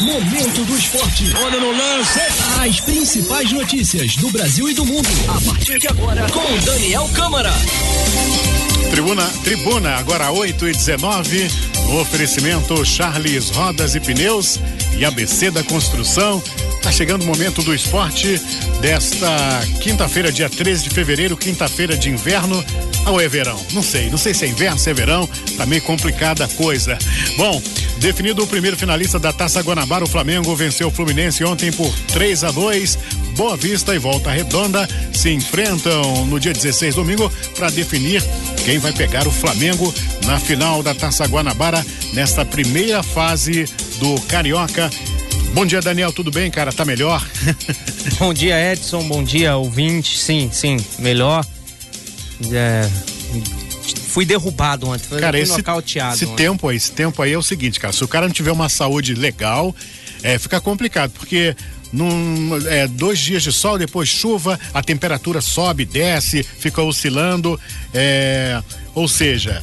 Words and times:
Momento 0.00 0.64
do 0.64 0.76
esporte. 0.76 1.32
Olha 1.36 1.60
no 1.60 1.70
lance. 1.70 2.20
As 2.60 2.80
principais 2.80 3.52
notícias 3.52 4.16
do 4.16 4.30
Brasil 4.30 4.68
e 4.68 4.74
do 4.74 4.84
mundo. 4.84 5.08
A 5.28 5.40
partir 5.40 5.78
de 5.78 5.88
agora, 5.88 6.26
com 6.30 6.58
Daniel 6.64 7.08
Câmara. 7.14 7.52
Tribuna, 8.90 9.24
tribuna, 9.42 9.96
agora 9.96 10.30
8 10.30 10.68
e 10.68 10.72
19 10.72 11.50
no 11.88 12.00
oferecimento 12.00 12.84
Charles 12.84 13.50
Rodas 13.50 13.94
e 13.94 14.00
Pneus 14.00 14.58
e 14.96 15.04
ABC 15.04 15.50
da 15.50 15.62
Construção. 15.62 16.42
Tá 16.84 16.92
chegando 16.92 17.22
o 17.22 17.26
momento 17.26 17.62
do 17.62 17.74
esporte 17.74 18.38
desta 18.82 19.26
quinta-feira, 19.80 20.30
dia 20.30 20.50
13 20.50 20.84
de 20.84 20.90
fevereiro, 20.90 21.34
quinta-feira 21.34 21.96
de 21.96 22.10
inverno. 22.10 22.62
Ou 23.06 23.18
é 23.18 23.26
verão? 23.26 23.58
Não 23.72 23.82
sei, 23.82 24.10
não 24.10 24.18
sei 24.18 24.34
se 24.34 24.44
é 24.44 24.48
inverno, 24.48 24.78
se 24.78 24.90
é 24.90 24.94
verão, 24.94 25.26
tá 25.56 25.64
meio 25.64 25.80
complicada 25.80 26.44
a 26.44 26.48
coisa. 26.48 26.98
Bom, 27.38 27.62
definido 27.96 28.44
o 28.44 28.46
primeiro 28.46 28.76
finalista 28.76 29.18
da 29.18 29.32
Taça 29.32 29.62
Guanabara, 29.62 30.04
o 30.04 30.06
Flamengo 30.06 30.54
venceu 30.54 30.88
o 30.88 30.90
Fluminense 30.90 31.42
ontem 31.42 31.72
por 31.72 31.90
3 32.12 32.44
a 32.44 32.50
2. 32.50 32.98
Boa 33.34 33.56
Vista 33.56 33.94
e 33.94 33.98
Volta 33.98 34.30
Redonda 34.30 34.86
se 35.10 35.30
enfrentam 35.30 36.26
no 36.26 36.38
dia 36.38 36.52
16, 36.52 36.96
domingo, 36.96 37.32
para 37.56 37.70
definir 37.70 38.22
quem 38.62 38.78
vai 38.78 38.92
pegar 38.92 39.26
o 39.26 39.32
Flamengo 39.32 39.92
na 40.26 40.38
final 40.38 40.82
da 40.82 40.94
Taça 40.94 41.24
Guanabara 41.24 41.84
nesta 42.12 42.44
primeira 42.44 43.02
fase 43.02 43.64
do 43.98 44.20
Carioca. 44.28 44.90
Bom 45.54 45.64
dia, 45.64 45.80
Daniel. 45.80 46.12
Tudo 46.12 46.32
bem, 46.32 46.50
cara? 46.50 46.72
Tá 46.72 46.84
melhor? 46.84 47.24
bom 48.18 48.34
dia, 48.34 48.72
Edson. 48.72 49.06
Bom 49.06 49.22
dia, 49.22 49.54
ouvinte. 49.54 50.18
Sim, 50.18 50.50
sim, 50.52 50.76
melhor. 50.98 51.46
É, 52.52 52.90
fui 54.08 54.26
derrubado 54.26 54.88
ontem. 54.88 55.06
Fui 55.06 55.20
cara, 55.20 55.38
esse. 55.38 55.52
Esse 55.52 56.24
ontem. 56.26 56.34
tempo 56.34 56.68
aí, 56.68 56.76
esse 56.76 56.90
tempo 56.90 57.22
aí 57.22 57.32
é 57.34 57.38
o 57.38 57.42
seguinte, 57.42 57.78
cara. 57.78 57.92
Se 57.92 58.02
o 58.02 58.08
cara 58.08 58.26
não 58.26 58.34
tiver 58.34 58.50
uma 58.50 58.68
saúde 58.68 59.14
legal, 59.14 59.72
é, 60.24 60.40
fica 60.40 60.60
complicado, 60.60 61.12
porque 61.12 61.54
num, 61.92 62.58
é, 62.66 62.88
dois 62.88 63.20
dias 63.20 63.44
de 63.44 63.52
sol, 63.52 63.78
depois 63.78 64.08
chuva, 64.08 64.58
a 64.74 64.82
temperatura 64.82 65.40
sobe, 65.40 65.84
desce, 65.84 66.42
fica 66.42 66.82
oscilando. 66.82 67.60
É, 67.94 68.60
ou 68.92 69.06
seja, 69.06 69.62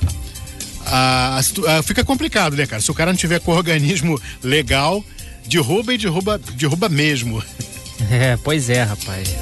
a, 0.85 1.37
a, 1.37 1.79
a, 1.79 1.83
fica 1.83 2.05
complicado, 2.05 2.55
né, 2.55 2.65
cara? 2.65 2.81
Se 2.81 2.89
o 2.89 2.93
cara 2.93 3.11
não 3.11 3.17
tiver 3.17 3.41
com 3.41 3.51
o 3.51 3.55
organismo 3.55 4.17
legal, 4.41 5.03
derruba 5.51 5.93
e 5.93 5.97
derruba, 5.97 6.39
derruba 6.55 6.87
mesmo. 6.87 7.43
É, 8.09 8.37
pois 8.41 8.69
é, 8.69 8.83
rapaz. 8.83 9.35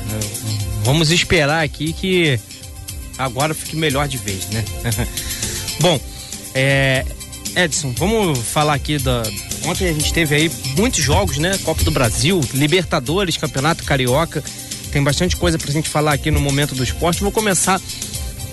Vamos 0.84 1.12
esperar 1.12 1.64
aqui 1.64 1.94
que 1.94 2.40
agora 3.18 3.54
fique 3.54 3.76
melhor 3.76 4.08
de 4.08 4.18
vez, 4.18 4.48
né? 4.48 4.66
Bom, 5.80 6.00
é, 6.56 7.06
Edson, 7.56 7.94
vamos 7.96 8.40
falar 8.40 8.74
aqui 8.74 8.98
da. 8.98 9.22
Ontem 9.66 9.90
a 9.90 9.94
gente 9.94 10.12
teve 10.12 10.36
aí 10.36 10.52
muitos 10.76 11.04
jogos, 11.04 11.38
né? 11.38 11.58
Copa 11.60 11.84
do 11.84 11.92
Brasil, 11.92 12.42
Libertadores, 12.54 13.38
Campeonato 13.38 13.84
Carioca. 13.84 14.44
Tem 14.92 15.04
bastante 15.04 15.36
coisa 15.36 15.60
pra 15.60 15.72
gente 15.72 15.88
falar 15.88 16.14
aqui 16.14 16.32
no 16.32 16.40
momento 16.40 16.74
do 16.74 16.84
esporte. 16.84 17.22
Vou 17.22 17.32
começar 17.32 17.80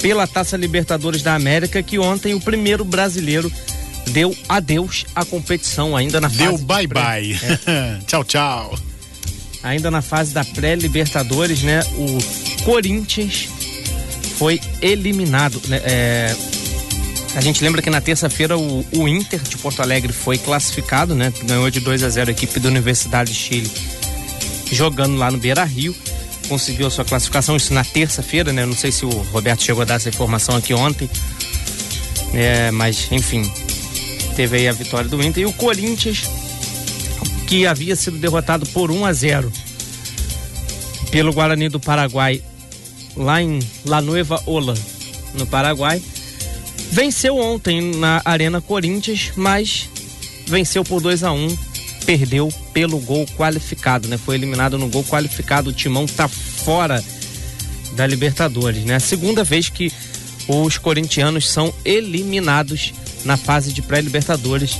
pela 0.00 0.26
Taça 0.26 0.56
Libertadores 0.56 1.22
da 1.22 1.34
América, 1.34 1.82
que 1.82 1.98
ontem 1.98 2.34
o 2.34 2.40
primeiro 2.40 2.84
brasileiro 2.84 3.50
deu 4.10 4.36
adeus 4.48 5.04
à 5.14 5.24
competição, 5.24 5.96
ainda 5.96 6.20
na 6.20 6.28
fase. 6.28 6.38
Deu 6.38 6.58
bye 6.58 6.86
bye. 6.86 7.32
É. 7.66 7.98
tchau, 8.06 8.24
tchau. 8.24 8.78
Ainda 9.62 9.90
na 9.90 10.00
fase 10.00 10.32
da 10.32 10.44
pré-Libertadores, 10.44 11.62
né? 11.62 11.80
O 11.96 12.62
Corinthians 12.64 13.48
foi 14.38 14.60
eliminado. 14.80 15.60
Né? 15.66 15.80
É, 15.84 16.36
a 17.34 17.40
gente 17.40 17.62
lembra 17.62 17.82
que 17.82 17.90
na 17.90 18.00
terça-feira 18.00 18.56
o, 18.56 18.84
o, 18.92 19.08
Inter 19.08 19.40
de 19.40 19.56
Porto 19.58 19.82
Alegre 19.82 20.12
foi 20.12 20.38
classificado, 20.38 21.14
né? 21.14 21.32
Ganhou 21.44 21.70
de 21.70 21.80
2 21.80 22.02
a 22.02 22.08
0 22.08 22.30
a 22.30 22.32
equipe 22.32 22.60
da 22.60 22.68
Universidade 22.68 23.32
de 23.32 23.38
Chile, 23.38 23.70
jogando 24.70 25.16
lá 25.16 25.30
no 25.30 25.38
Beira 25.38 25.64
Rio. 25.64 25.94
Conseguiu 26.48 26.86
a 26.86 26.90
sua 26.90 27.04
classificação, 27.04 27.56
isso 27.56 27.74
na 27.74 27.82
terça-feira, 27.82 28.52
né? 28.52 28.64
Não 28.64 28.76
sei 28.76 28.92
se 28.92 29.04
o 29.04 29.08
Roberto 29.08 29.64
chegou 29.64 29.82
a 29.82 29.84
dar 29.84 29.94
essa 29.94 30.08
informação 30.08 30.54
aqui 30.54 30.72
ontem. 30.72 31.10
É, 32.32 32.70
mas, 32.70 33.08
enfim, 33.10 33.50
teve 34.36 34.58
aí 34.58 34.68
a 34.68 34.72
vitória 34.72 35.08
do 35.08 35.20
Inter. 35.22 35.42
E 35.42 35.46
o 35.46 35.52
Corinthians, 35.54 36.24
que 37.48 37.66
havia 37.66 37.96
sido 37.96 38.18
derrotado 38.18 38.66
por 38.66 38.90
1 38.90 39.04
a 39.06 39.12
0 39.12 39.50
pelo 41.10 41.32
Guarani 41.32 41.68
do 41.70 41.80
Paraguai 41.80 42.42
lá 43.16 43.40
em 43.40 43.58
La 43.84 44.02
Nueva 44.02 44.40
Ola, 44.44 44.74
no 45.34 45.46
Paraguai. 45.46 46.02
Venceu 46.92 47.38
ontem 47.38 47.80
na 47.96 48.20
Arena 48.24 48.60
Corinthians, 48.60 49.32
mas 49.34 49.88
venceu 50.46 50.84
por 50.84 51.00
2 51.00 51.24
a 51.24 51.32
1 51.32 51.46
um, 51.46 51.58
perdeu 52.04 52.52
pelo 52.72 52.98
gol 52.98 53.26
qualificado, 53.36 54.06
né? 54.06 54.18
Foi 54.18 54.34
eliminado 54.34 54.78
no 54.78 54.88
gol 54.88 55.02
qualificado. 55.04 55.70
O 55.70 55.72
Timão 55.72 56.06
tá 56.06 56.28
fora 56.28 57.02
da 57.92 58.06
Libertadores, 58.06 58.84
né? 58.84 58.98
Segunda 58.98 59.42
vez 59.42 59.70
que 59.70 59.90
os 60.46 60.76
corintianos 60.78 61.50
são 61.50 61.72
eliminados 61.84 62.92
na 63.24 63.36
fase 63.36 63.72
de 63.72 63.82
pré-Libertadores. 63.82 64.78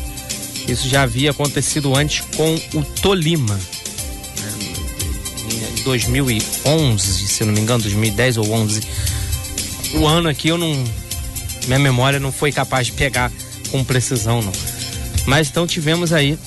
Isso 0.69 0.89
já 0.89 1.03
havia 1.03 1.31
acontecido 1.31 1.95
antes 1.95 2.25
com 2.37 2.55
o 2.75 2.83
Tolima. 3.01 3.59
2011, 5.85 7.29
se 7.29 7.45
não 7.45 7.53
me 7.53 7.61
engano, 7.61 7.83
2010 7.83 8.39
ou 8.39 8.51
11. 8.51 8.81
O 9.95 10.07
ano 10.07 10.29
aqui 10.29 10.49
eu 10.49 10.59
não. 10.59 10.85
Minha 11.67 11.79
memória 11.79 12.19
não 12.19 12.33
foi 12.33 12.51
capaz 12.51 12.87
de 12.87 12.93
pegar 12.93 13.31
com 13.71 13.85
precisão, 13.85 14.43
não. 14.43 14.53
Mas 15.27 15.49
então 15.49 15.67
tivemos 15.67 16.13
aí 16.13 16.39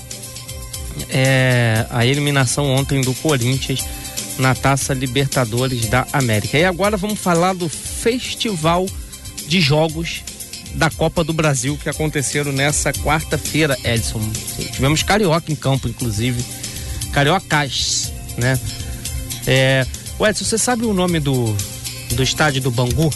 é, 1.09 1.85
a 1.89 2.06
eliminação 2.06 2.69
ontem 2.71 3.01
do 3.01 3.13
Corinthians 3.16 3.83
na 4.38 4.56
Taça 4.56 4.94
Libertadores 4.94 5.88
da 5.88 6.07
América. 6.11 6.57
E 6.57 6.66
agora 6.66 6.97
vamos 6.97 7.19
falar 7.19 7.53
do 7.53 7.69
Festival 7.69 8.85
de 9.47 9.61
Jogos 9.61 10.23
da 10.75 10.90
Copa 10.90 11.24
do 11.24 11.34
Brasil 11.34 11.78
que 11.81 11.90
aconteceram 11.90 12.52
nessa 12.52 12.91
quarta-feira, 12.94 13.78
Edson. 13.84 14.22
Tivemos 14.72 15.03
Carioca 15.03 15.52
em 15.52 15.56
campo, 15.56 15.88
inclusive. 15.88 16.44
Cariocas, 17.12 18.13
né? 18.38 18.59
É, 19.47 19.85
Edson, 20.19 20.46
você 20.46 20.57
sabe 20.57 20.85
o 20.85 20.94
nome 20.94 21.19
do, 21.19 21.56
do 22.12 22.24
estádio 22.24 22.62
do 22.62 22.72
Bangu? 22.72 23.12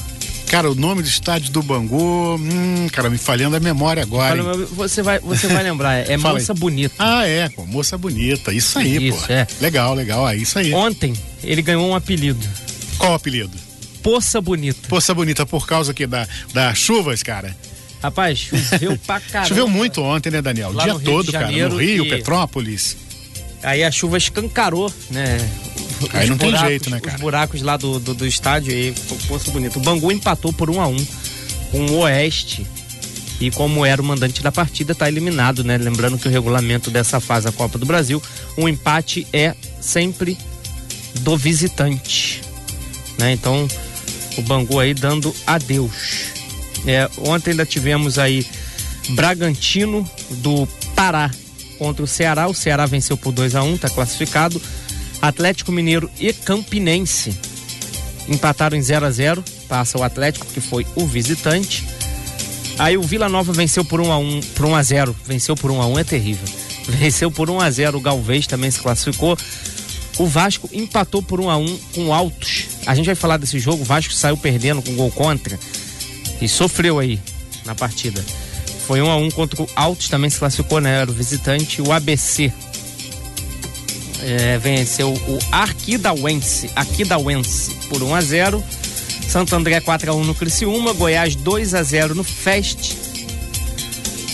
Cara, 0.47 0.69
o 0.69 0.75
nome 0.75 1.01
do 1.01 1.07
estádio 1.07 1.51
do 1.51 1.63
Bangu, 1.63 2.35
hum, 2.35 2.87
cara, 2.91 3.09
me 3.09 3.17
falhando 3.17 3.55
a 3.55 3.59
memória 3.59 4.03
agora. 4.03 4.43
Você 4.67 5.01
vai, 5.01 5.17
você 5.17 5.47
vai 5.47 5.63
lembrar, 5.63 6.07
é 6.07 6.15
Moça 6.17 6.53
Bonita. 6.53 6.93
Ah, 6.99 7.27
é, 7.27 7.49
pô, 7.49 7.65
Moça 7.65 7.97
Bonita, 7.97 8.53
isso 8.53 8.77
aí, 8.77 9.07
isso, 9.07 9.25
pô. 9.25 9.33
É. 9.33 9.47
Legal, 9.59 9.95
legal, 9.95 10.29
é 10.29 10.35
isso 10.35 10.59
aí. 10.59 10.71
Ontem, 10.71 11.13
ele 11.43 11.63
ganhou 11.63 11.87
um 11.87 11.95
apelido. 11.95 12.47
Qual 12.99 13.15
apelido? 13.15 13.57
Poça 14.03 14.41
Bonita. 14.41 14.87
Poça 14.87 15.13
Bonita, 15.13 15.45
por 15.45 15.65
causa 15.65 15.91
aqui 15.91 16.05
da, 16.05 16.27
das 16.53 16.77
chuvas, 16.77 17.23
cara? 17.23 17.55
Rapaz, 18.01 18.37
choveu 18.39 18.97
pra 19.07 19.19
caramba. 19.21 19.47
Choveu 19.47 19.67
muito 19.67 20.03
ontem, 20.03 20.29
né, 20.29 20.41
Daniel? 20.41 20.71
O 20.71 20.77
dia 20.77 20.99
todo, 20.99 21.31
cara, 21.31 21.49
no 21.49 21.77
Rio, 21.77 22.05
e... 22.05 22.09
Petrópolis. 22.09 22.97
Aí 23.63 23.81
a 23.81 23.89
chuva 23.89 24.17
escancarou, 24.17 24.93
né? 25.09 25.37
Aí 26.11 26.27
não 26.27 26.35
buracos, 26.35 26.59
tem 26.59 26.69
jeito, 26.69 26.89
né, 26.89 26.99
cara? 26.99 27.15
Os 27.15 27.21
buracos 27.21 27.61
lá 27.61 27.77
do, 27.77 27.97
do, 27.97 28.13
do 28.13 28.27
estádio 28.27 28.73
aí, 28.73 28.93
Poço 29.25 29.51
Bonito. 29.51 29.79
O 29.79 29.81
Bangu 29.81 30.11
empatou 30.11 30.51
por 30.51 30.69
um 30.69 30.81
a 30.81 30.87
um 30.87 30.97
com 31.71 31.85
o 31.85 31.99
Oeste. 31.99 32.67
E 33.39 33.49
como 33.51 33.85
era 33.85 34.01
o 34.01 34.05
mandante 34.05 34.43
da 34.43 34.51
partida, 34.51 34.91
está 34.91 35.07
eliminado, 35.07 35.63
né? 35.63 35.77
Lembrando 35.77 36.17
que 36.17 36.27
o 36.27 36.31
regulamento 36.31 36.91
dessa 36.91 37.19
fase 37.21 37.45
da 37.45 37.51
Copa 37.51 37.77
do 37.77 37.85
Brasil, 37.85 38.21
um 38.57 38.67
empate 38.67 39.25
é 39.31 39.55
sempre 39.79 40.37
do 41.21 41.37
visitante. 41.37 42.41
Né? 43.17 43.31
Então, 43.33 43.67
o 44.37 44.41
Bangu 44.41 44.79
aí 44.79 44.93
dando 44.93 45.33
adeus. 45.45 46.33
É, 46.85 47.09
ontem 47.17 47.51
ainda 47.51 47.65
tivemos 47.65 48.19
aí 48.19 48.45
Bragantino 49.09 50.09
do 50.29 50.67
Pará 50.95 51.31
contra 51.77 52.03
o 52.03 52.07
Ceará. 52.07 52.47
O 52.47 52.53
Ceará 52.53 52.85
venceu 52.85 53.17
por 53.17 53.31
2 53.31 53.55
a 53.55 53.63
1 53.63 53.67
um, 53.67 53.75
está 53.75 53.89
classificado. 53.89 54.61
Atlético 55.21 55.71
Mineiro 55.71 56.09
e 56.19 56.33
Campinense 56.33 57.33
empataram 58.27 58.77
em 58.77 58.81
0 58.81 59.05
a 59.05 59.11
0 59.11 59.43
passa 59.67 59.97
o 59.97 60.03
Atlético, 60.03 60.45
que 60.45 60.61
foi 60.61 60.85
o 60.95 61.05
visitante. 61.05 61.85
Aí 62.77 62.97
o 62.97 63.01
Vila 63.01 63.29
Nova 63.29 63.53
venceu 63.53 63.85
por 63.85 64.01
1 64.01 64.11
a 64.11 64.17
1 64.17 64.41
por 64.55 64.65
1 64.65 64.75
a 64.75 64.83
0 64.83 65.15
venceu 65.25 65.55
por 65.55 65.71
1 65.71 65.81
a 65.81 65.87
1 65.87 65.99
é 65.99 66.03
terrível. 66.03 66.47
Venceu 66.85 67.31
por 67.31 67.49
1 67.49 67.61
a 67.61 67.71
0 67.71 67.97
o 67.97 68.01
Galvez 68.01 68.45
também 68.45 68.69
se 68.69 68.79
classificou. 68.79 69.37
O 70.17 70.27
Vasco 70.27 70.69
empatou 70.73 71.23
por 71.23 71.39
1 71.39 71.49
a 71.49 71.57
1 71.57 71.77
com 71.95 72.13
Altos. 72.13 72.72
A 72.85 72.95
gente 72.95 73.05
vai 73.05 73.15
falar 73.15 73.37
desse 73.37 73.59
jogo, 73.59 73.81
o 73.81 73.85
Vasco 73.85 74.13
saiu 74.13 74.37
perdendo 74.37 74.81
com 74.81 74.95
gol 74.95 75.11
contra 75.11 75.59
e 76.41 76.47
sofreu 76.47 76.99
aí 76.99 77.19
na 77.65 77.75
partida. 77.75 78.23
Foi 78.87 79.01
1 79.01 79.09
a 79.09 79.15
1 79.15 79.31
contra 79.31 79.61
o 79.61 79.69
Altos, 79.75 80.09
também 80.09 80.29
se 80.29 80.39
classificou, 80.39 80.81
né? 80.81 81.01
Era 81.01 81.09
o 81.09 81.13
visitante, 81.13 81.81
o 81.81 81.91
ABC 81.91 82.51
é, 84.23 84.57
venceu 84.57 85.13
o 85.13 85.39
Arquidauense, 85.51 86.69
Arquidauense 86.75 87.75
por 87.89 88.01
1 88.01 88.15
a 88.15 88.21
0. 88.21 88.63
Santo 89.27 89.55
André 89.55 89.79
4 89.79 90.11
a 90.11 90.15
1 90.15 90.23
no 90.23 90.35
Criciúma, 90.35 90.93
Goiás 90.93 91.35
2 91.35 91.73
a 91.73 91.83
0 91.83 92.15
no 92.15 92.23
Fest. 92.23 92.93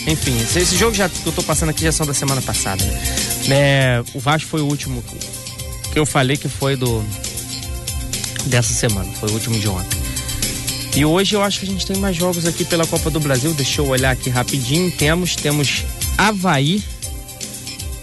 Enfim, 0.07 0.37
esse, 0.41 0.59
esse 0.59 0.77
jogo 0.77 0.95
já 0.95 1.07
que 1.07 1.25
eu 1.25 1.31
tô 1.31 1.43
passando 1.43 1.69
aqui 1.69 1.83
já 1.83 1.91
são 1.91 2.05
da 2.05 2.13
semana 2.13 2.41
passada. 2.41 2.83
Né? 2.83 2.99
É, 3.49 4.03
o 4.13 4.19
Vasco 4.19 4.49
foi 4.49 4.61
o 4.61 4.65
último 4.65 5.03
que 5.91 5.99
eu 5.99 6.05
falei 6.05 6.37
que 6.37 6.49
foi 6.49 6.75
do 6.75 7.03
dessa 8.45 8.73
semana, 8.73 9.11
foi 9.19 9.29
o 9.29 9.33
último 9.33 9.59
de 9.59 9.67
ontem. 9.67 9.99
E 10.95 11.05
hoje 11.05 11.35
eu 11.35 11.43
acho 11.43 11.59
que 11.59 11.65
a 11.65 11.69
gente 11.69 11.85
tem 11.85 11.97
mais 11.97 12.15
jogos 12.15 12.45
aqui 12.45 12.65
pela 12.65 12.85
Copa 12.85 13.09
do 13.09 13.19
Brasil. 13.19 13.53
Deixa 13.53 13.81
eu 13.81 13.87
olhar 13.87 14.11
aqui 14.11 14.29
rapidinho. 14.29 14.91
Temos, 14.91 15.35
temos 15.35 15.85
Havaí 16.17 16.83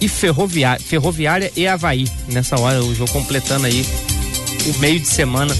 e 0.00 0.08
Ferroviária, 0.08 0.82
Ferroviária 0.82 1.52
e 1.56 1.66
Havaí. 1.66 2.06
Nessa 2.28 2.58
hora, 2.58 2.82
o 2.82 2.94
jogo 2.94 3.10
completando 3.12 3.66
aí 3.66 3.84
o 4.66 4.78
meio 4.78 5.00
de 5.00 5.08
semana 5.08 5.54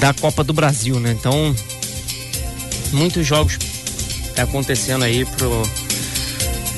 da 0.00 0.12
Copa 0.12 0.42
do 0.42 0.52
Brasil, 0.52 0.98
né? 0.98 1.12
Então, 1.18 1.54
muitos 2.92 3.26
jogos 3.26 3.58
acontecendo 4.36 5.04
aí 5.04 5.24
pro 5.24 5.62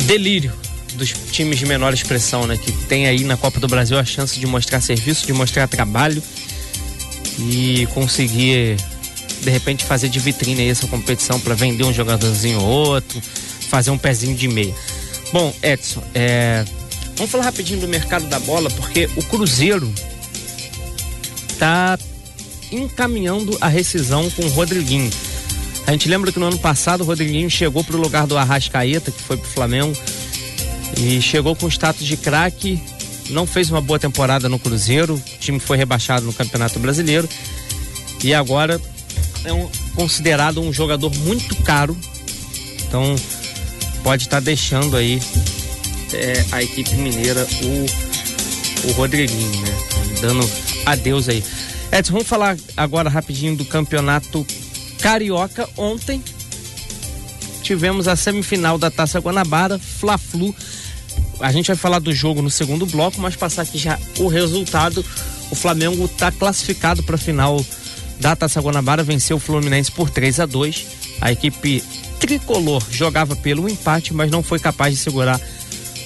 delírio 0.06 0.53
dos 0.94 1.12
times 1.32 1.59
de 1.59 1.67
menor 1.67 1.93
expressão, 1.93 2.47
né? 2.47 2.56
Que 2.56 2.70
tem 2.87 3.06
aí 3.06 3.25
na 3.25 3.37
Copa 3.37 3.59
do 3.59 3.67
Brasil 3.67 3.99
a 3.99 4.05
chance 4.05 4.38
de 4.38 4.47
mostrar 4.47 4.81
serviço, 4.81 5.27
de 5.27 5.32
mostrar 5.32 5.67
trabalho 5.67 6.23
e 7.39 7.87
conseguir 7.93 8.77
de 9.43 9.51
repente 9.51 9.85
fazer 9.85 10.09
de 10.09 10.19
vitrine 10.19 10.69
essa 10.69 10.87
competição 10.87 11.39
para 11.39 11.55
vender 11.55 11.85
um 11.85 11.93
jogadorzinho 11.93 12.61
ou 12.61 12.89
outro, 12.89 13.21
fazer 13.69 13.91
um 13.91 13.99
pezinho 13.99 14.35
de 14.37 14.49
meia. 14.49 14.75
Bom, 15.33 15.55
Edson, 15.63 16.03
é... 16.15 16.65
vamos 17.17 17.31
falar 17.31 17.45
rapidinho 17.45 17.81
do 17.81 17.89
mercado 17.89 18.27
da 18.27 18.39
bola, 18.41 18.71
porque 18.71 19.09
o 19.17 19.23
Cruzeiro 19.25 19.93
tá 21.59 21.99
encaminhando 22.71 23.57
a 23.61 23.69
rescisão 23.69 24.29
com 24.31 24.43
o 24.43 24.49
Rodriguinho. 24.49 25.11
A 25.87 25.93
gente 25.93 26.09
lembra 26.09 26.33
que 26.33 26.39
no 26.39 26.47
ano 26.47 26.59
passado 26.59 27.03
o 27.03 27.05
Rodriguinho 27.05 27.51
chegou 27.51 27.85
para 27.85 27.97
o 27.97 28.01
lugar 28.01 28.27
do 28.27 28.39
Arrascaeta, 28.39 29.11
que 29.11 29.23
foi 29.23 29.37
pro 29.37 29.49
Flamengo, 29.49 29.95
e 30.99 31.21
chegou 31.21 31.55
com 31.55 31.69
status 31.69 32.07
de 32.07 32.17
craque, 32.17 32.81
não 33.31 33.47
fez 33.47 33.71
uma 33.71 33.81
boa 33.81 33.99
temporada 33.99 34.49
no 34.49 34.59
Cruzeiro, 34.59 35.15
o 35.15 35.38
time 35.38 35.59
foi 35.59 35.76
rebaixado 35.76 36.26
no 36.26 36.32
Campeonato 36.32 36.79
Brasileiro 36.79 37.29
e 38.23 38.32
agora 38.32 38.81
é 39.44 39.53
um, 39.53 39.69
considerado 39.94 40.61
um 40.61 40.73
jogador 40.73 41.15
muito 41.19 41.55
caro. 41.56 41.97
Então 42.87 43.15
pode 44.03 44.25
estar 44.25 44.37
tá 44.37 44.41
deixando 44.41 44.97
aí 44.97 45.21
é, 46.12 46.44
a 46.53 46.62
equipe 46.62 46.94
mineira 46.94 47.47
o, 47.62 48.88
o 48.88 48.93
Rodriguinho, 48.93 49.61
né? 49.61 49.77
Dando 50.20 50.50
adeus 50.87 51.29
aí. 51.29 51.43
Edson, 51.93 52.12
vamos 52.12 52.29
falar 52.29 52.56
agora 52.77 53.09
rapidinho 53.11 53.56
do 53.56 53.65
campeonato 53.65 54.47
carioca. 55.00 55.69
Ontem 55.77 56.23
tivemos 57.62 58.09
a 58.09 58.17
semifinal 58.17 58.79
da 58.79 58.91
Taça 58.91 59.19
Guanabara, 59.19 59.79
Fla-Flu. 59.79 60.55
A 61.41 61.53
gente 61.53 61.67
vai 61.67 61.77
falar 61.77 61.99
do 61.99 62.13
jogo 62.13 62.43
no 62.43 62.51
segundo 62.51 62.87
bloco, 62.87 63.21
mas 63.21 63.37
passar 63.37 63.63
aqui 63.63 63.79
já 63.79 63.99
o 64.19 64.29
resultado. 64.29 65.05
O 65.51 65.55
Flamengo 65.55 66.05
está 66.05 66.33
classificado 66.33 67.03
para 67.03 67.17
a 67.17 67.19
final 67.19 67.65
da 68.21 68.37
Taça 68.37 68.61
Guanabara 68.61 69.03
venceu 69.03 69.37
o 69.37 69.41
Fluminense 69.41 69.91
por 69.91 70.11
3 70.11 70.41
a 70.41 70.47
2. 70.47 70.87
A 71.21 71.33
equipe 71.33 71.83
tricolor 72.19 72.83
jogava 72.91 73.37
pelo 73.37 73.69
empate, 73.69 74.15
mas 74.15 74.31
não 74.31 74.43
foi 74.43 74.59
capaz 74.59 74.95
de 74.95 75.01
segurar 75.01 75.41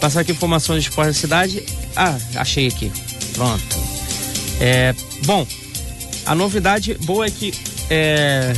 passar 0.00 0.20
aqui 0.20 0.32
informações 0.32 0.82
de 0.82 0.90
esporte 0.90 1.08
da 1.08 1.14
cidade. 1.14 1.62
Ah, 1.94 2.18
achei 2.34 2.66
aqui. 2.66 2.90
Pronto. 3.34 3.62
É, 4.60 4.94
bom, 5.24 5.46
a 6.26 6.34
novidade 6.34 6.94
boa 7.04 7.26
é 7.26 7.30
que 7.30 7.54
é, 7.88 8.52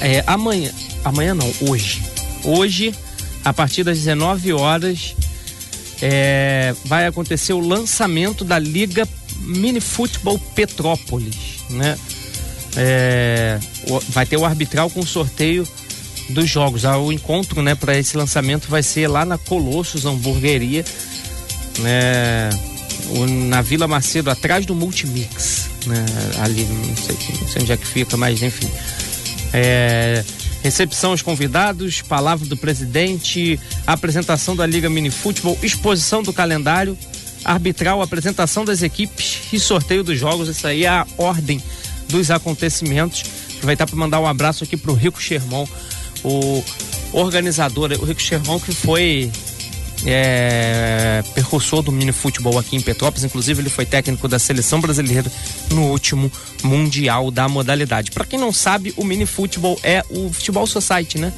é, 0.00 0.24
amanhã, 0.26 0.72
amanhã 1.04 1.34
não, 1.34 1.52
hoje. 1.60 2.02
Hoje, 2.42 2.94
a 3.44 3.52
partir 3.52 3.84
das 3.84 3.98
19 3.98 4.52
horas, 4.52 5.14
é, 6.02 6.74
vai 6.84 7.06
acontecer 7.06 7.52
o 7.52 7.60
lançamento 7.60 8.44
da 8.44 8.58
Liga 8.58 9.06
Mini 9.40 9.80
Futebol 9.80 10.38
Petrópolis, 10.54 11.64
né? 11.70 11.98
é, 12.76 13.58
vai 14.08 14.26
ter 14.26 14.36
o 14.36 14.44
arbitral 14.44 14.90
com 14.90 15.04
sorteio 15.04 15.66
dos 16.28 16.48
jogos. 16.48 16.84
Ah, 16.84 16.98
o 16.98 17.12
encontro, 17.12 17.62
né, 17.62 17.74
para 17.74 17.96
esse 17.98 18.16
lançamento 18.16 18.68
vai 18.68 18.82
ser 18.82 19.08
lá 19.08 19.24
na 19.24 19.38
Colossus 19.38 20.04
Hamburgueria, 20.04 20.84
né, 21.78 22.50
na 23.48 23.62
Vila 23.62 23.88
Macedo, 23.88 24.30
atrás 24.30 24.66
do 24.66 24.74
Multimix, 24.74 25.70
né, 25.86 26.04
ali, 26.40 26.64
não 26.64 26.96
sei, 26.96 27.16
não 27.40 27.48
sei 27.48 27.62
onde 27.62 27.72
é 27.72 27.76
que 27.76 27.86
fica, 27.86 28.16
mas 28.16 28.42
enfim. 28.42 28.68
É, 29.52 30.22
recepção 30.62 31.10
aos 31.10 31.22
convidados, 31.22 32.02
palavra 32.02 32.46
do 32.46 32.56
presidente, 32.56 33.58
apresentação 33.86 34.54
da 34.54 34.64
Liga 34.64 34.88
Mini 34.88 35.10
Futebol, 35.10 35.58
exposição 35.62 36.22
do 36.22 36.32
calendário, 36.32 36.96
arbitral, 37.44 38.02
apresentação 38.02 38.64
das 38.64 38.82
equipes 38.82 39.40
e 39.52 39.58
sorteio 39.58 40.04
dos 40.04 40.18
jogos. 40.18 40.48
Isso 40.48 40.66
aí 40.66 40.84
é 40.84 40.88
a 40.88 41.06
ordem 41.16 41.62
dos 42.08 42.30
acontecimentos. 42.30 43.24
Aproveitar 43.56 43.86
para 43.86 43.96
mandar 43.96 44.20
um 44.20 44.26
abraço 44.26 44.64
aqui 44.64 44.76
para 44.76 44.90
o 44.90 44.94
Rico 44.94 45.20
Sherman, 45.20 45.66
o 46.24 46.64
organizador, 47.12 47.92
o 47.92 48.04
Rico 48.04 48.20
Sherman 48.20 48.58
que 48.58 48.74
foi 48.74 49.30
é, 50.06 51.22
percursor 51.34 51.82
do 51.82 51.92
mini 51.92 52.12
futebol 52.12 52.58
aqui 52.58 52.76
em 52.76 52.80
Petrópolis. 52.80 53.24
Inclusive, 53.24 53.62
ele 53.62 53.70
foi 53.70 53.84
técnico 53.84 54.26
da 54.28 54.38
seleção 54.38 54.80
brasileira 54.80 55.30
no 55.70 55.90
último 55.90 56.30
Mundial 56.62 57.30
da 57.30 57.48
modalidade. 57.48 58.10
Para 58.10 58.24
quem 58.24 58.38
não 58.38 58.52
sabe, 58.52 58.94
o 58.96 59.04
mini 59.04 59.26
futebol 59.26 59.78
é 59.82 60.02
o 60.10 60.32
futebol 60.32 60.66
society, 60.66 61.18
né? 61.18 61.32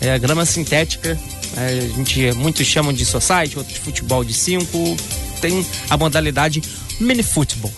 É 0.00 0.12
a 0.12 0.18
grama 0.18 0.44
sintética. 0.44 1.18
É, 1.56 1.68
a 1.68 1.96
gente, 1.96 2.32
muitos 2.32 2.66
chamam 2.66 2.92
de 2.92 3.04
society, 3.04 3.58
outros 3.58 3.76
de 3.76 3.80
futebol 3.80 4.24
de 4.24 4.34
cinco. 4.34 4.96
Tem 5.40 5.64
a 5.90 5.96
modalidade 5.96 6.62
mini 7.00 7.22
futebol. 7.22 7.72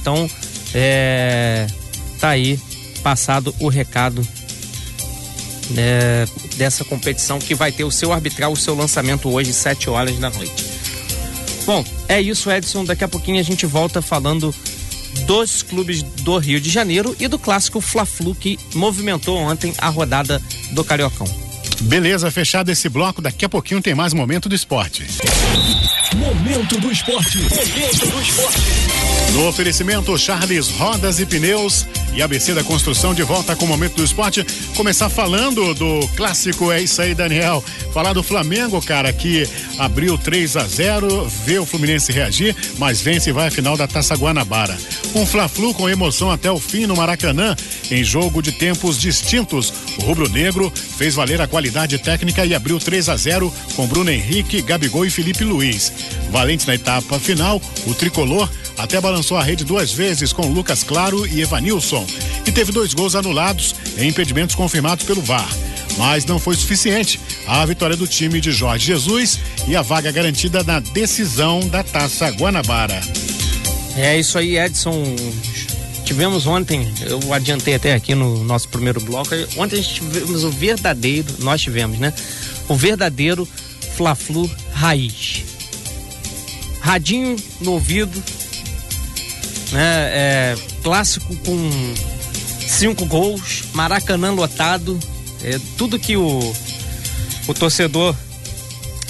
Então, 0.00 0.30
é, 0.74 1.66
tá 2.20 2.30
aí 2.30 2.58
passado 3.02 3.54
o 3.60 3.68
recado 3.68 4.26
né, 5.70 6.26
dessa 6.56 6.84
competição 6.84 7.38
que 7.38 7.54
vai 7.54 7.72
ter 7.72 7.84
o 7.84 7.90
seu 7.90 8.12
arbitral, 8.12 8.52
o 8.52 8.56
seu 8.56 8.74
lançamento 8.74 9.28
hoje, 9.28 9.52
7 9.52 9.90
horas 9.90 10.18
da 10.18 10.30
noite. 10.30 10.64
Bom, 11.66 11.84
é 12.08 12.20
isso, 12.20 12.50
Edson. 12.50 12.84
Daqui 12.84 13.04
a 13.04 13.08
pouquinho 13.08 13.38
a 13.38 13.42
gente 13.42 13.66
volta 13.66 14.00
falando 14.00 14.54
dos 15.26 15.62
clubes 15.62 16.02
do 16.02 16.38
Rio 16.38 16.60
de 16.60 16.70
Janeiro 16.70 17.14
e 17.18 17.28
do 17.28 17.38
clássico 17.38 17.80
Fla-Flu 17.80 18.34
que 18.34 18.58
movimentou 18.74 19.36
ontem 19.36 19.74
a 19.78 19.88
rodada 19.88 20.40
do 20.72 20.82
Cariocão. 20.82 21.26
Beleza, 21.82 22.30
fechado 22.30 22.70
esse 22.70 22.88
bloco. 22.88 23.22
Daqui 23.22 23.44
a 23.44 23.48
pouquinho 23.48 23.80
tem 23.80 23.94
mais 23.94 24.12
momento 24.12 24.48
do 24.48 24.54
esporte. 24.54 25.06
Momento 26.16 26.80
do 26.80 26.90
esporte. 26.90 27.38
Momento 27.38 28.06
do 28.10 28.20
esporte. 28.20 28.60
No 29.32 29.48
oferecimento 29.48 30.16
Charles 30.18 30.68
Rodas 30.70 31.20
e 31.20 31.26
Pneus 31.26 31.86
e 32.18 32.22
ABC 32.22 32.52
da 32.52 32.64
Construção 32.64 33.14
de 33.14 33.22
volta 33.22 33.54
com 33.54 33.64
o 33.64 33.68
momento 33.68 33.94
do 33.94 34.02
esporte. 34.02 34.44
Começar 34.74 35.08
falando 35.08 35.72
do 35.72 36.00
clássico, 36.16 36.72
é 36.72 36.82
isso 36.82 37.00
aí, 37.00 37.14
Daniel. 37.14 37.62
Falar 37.94 38.12
do 38.12 38.24
Flamengo, 38.24 38.82
cara, 38.82 39.12
que 39.12 39.48
abriu 39.78 40.18
3 40.18 40.56
a 40.56 40.64
0 40.64 41.28
vê 41.46 41.60
o 41.60 41.64
Fluminense 41.64 42.10
reagir, 42.10 42.56
mas 42.76 43.00
vence 43.00 43.30
e 43.30 43.32
vai 43.32 43.46
à 43.46 43.50
final 43.52 43.76
da 43.76 43.86
Taça 43.86 44.16
Guanabara. 44.16 44.76
Um 45.14 45.24
Fla-Flu 45.24 45.72
com 45.72 45.88
emoção 45.88 46.28
até 46.28 46.50
o 46.50 46.58
fim 46.58 46.86
no 46.86 46.96
Maracanã, 46.96 47.54
em 47.88 48.02
jogo 48.02 48.42
de 48.42 48.50
tempos 48.50 48.98
distintos. 48.98 49.72
O 49.98 50.02
rubro-negro 50.02 50.72
fez 50.74 51.14
valer 51.14 51.40
a 51.40 51.46
qualidade 51.46 51.98
técnica 51.98 52.44
e 52.44 52.52
abriu 52.52 52.80
3 52.80 53.10
a 53.10 53.16
0 53.16 53.54
com 53.76 53.86
Bruno 53.86 54.10
Henrique, 54.10 54.60
Gabigol 54.60 55.06
e 55.06 55.10
Felipe 55.10 55.44
Luiz. 55.44 55.92
Valente 56.32 56.66
na 56.66 56.74
etapa 56.74 57.16
final, 57.20 57.62
o 57.86 57.94
tricolor 57.94 58.50
até 58.78 59.00
balançou 59.00 59.36
a 59.36 59.42
rede 59.42 59.64
duas 59.64 59.92
vezes 59.92 60.32
com 60.32 60.46
Lucas 60.46 60.84
Claro 60.84 61.26
e 61.26 61.42
Evanilson 61.42 62.06
e 62.46 62.52
teve 62.52 62.70
dois 62.70 62.94
gols 62.94 63.14
anulados 63.14 63.74
em 63.98 64.08
impedimentos 64.08 64.54
confirmados 64.54 65.04
pelo 65.04 65.20
VAR. 65.20 65.48
Mas 65.98 66.24
não 66.24 66.38
foi 66.38 66.54
suficiente 66.54 67.18
a 67.46 67.66
vitória 67.66 67.96
do 67.96 68.06
time 68.06 68.40
de 68.40 68.52
Jorge 68.52 68.86
Jesus 68.86 69.40
e 69.66 69.74
a 69.74 69.82
vaga 69.82 70.12
garantida 70.12 70.62
na 70.62 70.78
decisão 70.78 71.60
da 71.60 71.82
Taça 71.82 72.30
Guanabara. 72.30 73.00
É 73.96 74.16
isso 74.16 74.38
aí, 74.38 74.56
Edson. 74.56 75.16
Tivemos 76.04 76.46
ontem, 76.46 76.88
eu 77.02 77.34
adiantei 77.34 77.74
até 77.74 77.92
aqui 77.92 78.14
no 78.14 78.42
nosso 78.44 78.68
primeiro 78.68 79.00
bloco. 79.00 79.34
Ontem 79.56 79.78
a 79.78 79.82
gente 79.82 79.94
tivemos 79.94 80.44
o 80.44 80.50
verdadeiro, 80.50 81.34
nós 81.40 81.60
tivemos, 81.60 81.98
né? 81.98 82.14
O 82.68 82.74
verdadeiro 82.74 83.46
Fla-Flu 83.96 84.48
raiz. 84.72 85.44
Radinho 86.80 87.36
no 87.60 87.72
ouvido, 87.72 88.22
né? 89.72 90.10
É, 90.12 90.56
clássico 90.82 91.34
com 91.36 91.94
cinco 92.66 93.06
gols, 93.06 93.64
Maracanã 93.72 94.30
lotado, 94.30 94.98
é, 95.42 95.58
tudo 95.76 95.98
que 95.98 96.16
o, 96.16 96.54
o 97.46 97.54
torcedor 97.54 98.14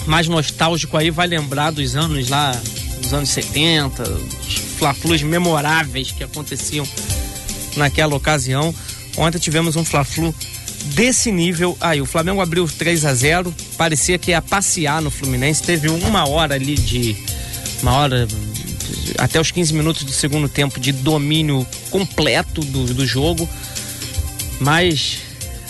mais 0.07 0.29
nostálgico 0.29 0.97
aí 0.97 1.11
vai 1.11 1.27
lembrar 1.27 1.71
dos 1.71 1.95
anos 1.97 2.29
lá, 2.29 2.59
dos 3.03 3.13
anos 3.13 3.29
70, 3.29 4.03
os 4.03 4.55
fla-flus 4.79 5.23
memoráveis 5.23 6.13
que 6.13 6.25
aconteciam 6.25 6.87
naquela 7.77 8.15
ocasião. 8.15 8.75
Ontem 9.17 9.39
tivemos 9.39 9.77
um 9.77 9.85
fla-flu 9.85 10.35
desse 10.95 11.31
nível. 11.33 11.77
Aí, 11.81 12.01
o 12.01 12.07
Flamengo 12.07 12.41
abriu 12.41 12.67
3 12.67 13.05
a 13.05 13.15
0 13.15 13.55
parecia 13.77 14.19
que 14.19 14.31
ia 14.31 14.41
passear 14.41 15.03
no 15.03 15.11
Fluminense, 15.11 15.63
teve 15.63 15.89
uma 15.89 16.29
hora 16.29 16.55
ali 16.55 16.75
de 16.75 17.17
uma 17.83 17.93
hora 17.93 18.27
até 19.17 19.41
os 19.41 19.51
15 19.51 19.75
minutos 19.75 20.05
do 20.05 20.13
segundo 20.13 20.49
tempo 20.49 20.79
de 20.81 20.93
domínio 20.93 21.67
completo 21.91 22.61
do, 22.61 22.95
do 22.95 23.07
jogo. 23.07 23.49
Mas, 24.61 25.19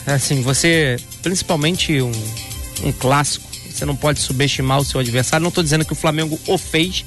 assim, 0.06 0.42
você, 0.42 0.96
principalmente 1.22 2.00
um, 2.00 2.12
um 2.84 2.92
clássico, 2.92 3.46
você 3.70 3.84
não 3.84 3.96
pode 3.96 4.20
subestimar 4.20 4.78
o 4.78 4.84
seu 4.84 5.00
adversário. 5.00 5.42
Não 5.42 5.48
estou 5.48 5.62
dizendo 5.62 5.84
que 5.84 5.92
o 5.92 5.96
Flamengo 5.96 6.38
o 6.46 6.58
fez, 6.58 7.04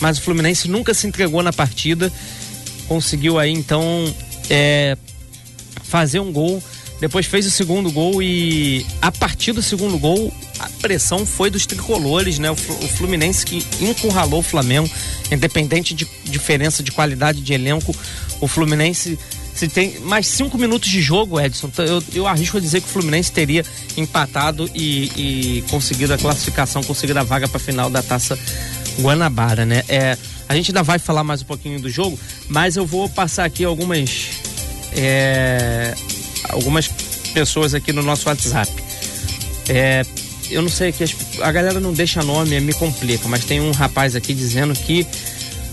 mas 0.00 0.18
o 0.18 0.22
Fluminense 0.22 0.68
nunca 0.68 0.94
se 0.94 1.06
entregou 1.06 1.42
na 1.42 1.52
partida. 1.52 2.12
Conseguiu 2.88 3.38
aí 3.38 3.50
então 3.50 3.82
é, 4.48 4.96
fazer 5.82 6.20
um 6.20 6.32
gol 6.32 6.62
depois 7.02 7.26
fez 7.26 7.44
o 7.46 7.50
segundo 7.50 7.90
gol 7.90 8.22
e 8.22 8.86
a 9.00 9.10
partir 9.10 9.50
do 9.50 9.60
segundo 9.60 9.98
gol 9.98 10.32
a 10.58 10.68
pressão 10.80 11.24
foi 11.26 11.50
dos 11.50 11.66
tricolores, 11.66 12.38
né? 12.38 12.50
O 12.50 12.56
Fluminense 12.56 13.44
que 13.44 13.66
encurralou 13.80 14.40
o 14.40 14.42
Flamengo, 14.42 14.88
independente 15.30 15.94
de 15.94 16.06
diferença 16.24 16.82
de 16.82 16.92
qualidade 16.92 17.40
de 17.40 17.52
elenco, 17.52 17.94
o 18.40 18.46
Fluminense 18.46 19.18
se 19.54 19.68
tem 19.68 20.00
mais 20.00 20.26
cinco 20.26 20.56
minutos 20.56 20.88
de 20.88 21.02
jogo, 21.02 21.38
Edson, 21.38 21.70
eu, 21.78 22.02
eu 22.14 22.26
arrisco 22.26 22.56
a 22.56 22.60
dizer 22.60 22.80
que 22.80 22.86
o 22.86 22.90
Fluminense 22.90 23.30
teria 23.30 23.64
empatado 23.96 24.68
e, 24.74 25.58
e 25.58 25.64
conseguido 25.68 26.14
a 26.14 26.18
classificação, 26.18 26.82
conseguido 26.82 27.18
a 27.18 27.22
vaga 27.22 27.46
para 27.46 27.58
a 27.58 27.60
final 27.60 27.90
da 27.90 28.02
Taça 28.02 28.38
Guanabara, 28.98 29.66
né? 29.66 29.84
É, 29.88 30.16
a 30.48 30.54
gente 30.54 30.70
ainda 30.70 30.82
vai 30.82 30.98
falar 30.98 31.22
mais 31.22 31.42
um 31.42 31.44
pouquinho 31.44 31.80
do 31.80 31.90
jogo, 31.90 32.18
mas 32.48 32.76
eu 32.76 32.86
vou 32.86 33.08
passar 33.08 33.44
aqui 33.44 33.64
algumas 33.64 34.30
é, 34.94 35.94
algumas 36.48 36.88
pessoas 37.32 37.74
aqui 37.74 37.92
no 37.92 38.02
nosso 38.02 38.28
WhatsApp. 38.28 38.70
É, 39.68 40.04
eu 40.52 40.62
não 40.62 40.68
sei 40.68 40.92
que 40.92 41.04
a 41.42 41.52
galera 41.52 41.80
não 41.80 41.92
deixa 41.92 42.22
nome, 42.22 42.58
me 42.60 42.74
complica, 42.74 43.28
mas 43.28 43.44
tem 43.44 43.60
um 43.60 43.72
rapaz 43.72 44.14
aqui 44.14 44.34
dizendo 44.34 44.74
que 44.74 45.06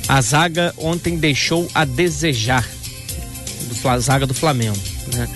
a 0.07 0.21
zaga 0.21 0.73
ontem 0.77 1.17
deixou 1.17 1.67
a 1.73 1.85
desejar 1.85 2.67
do 3.63 3.89
a 3.89 3.99
zaga 3.99 4.25
do 4.25 4.33
Flamengo, 4.33 4.79
né? 5.13 5.27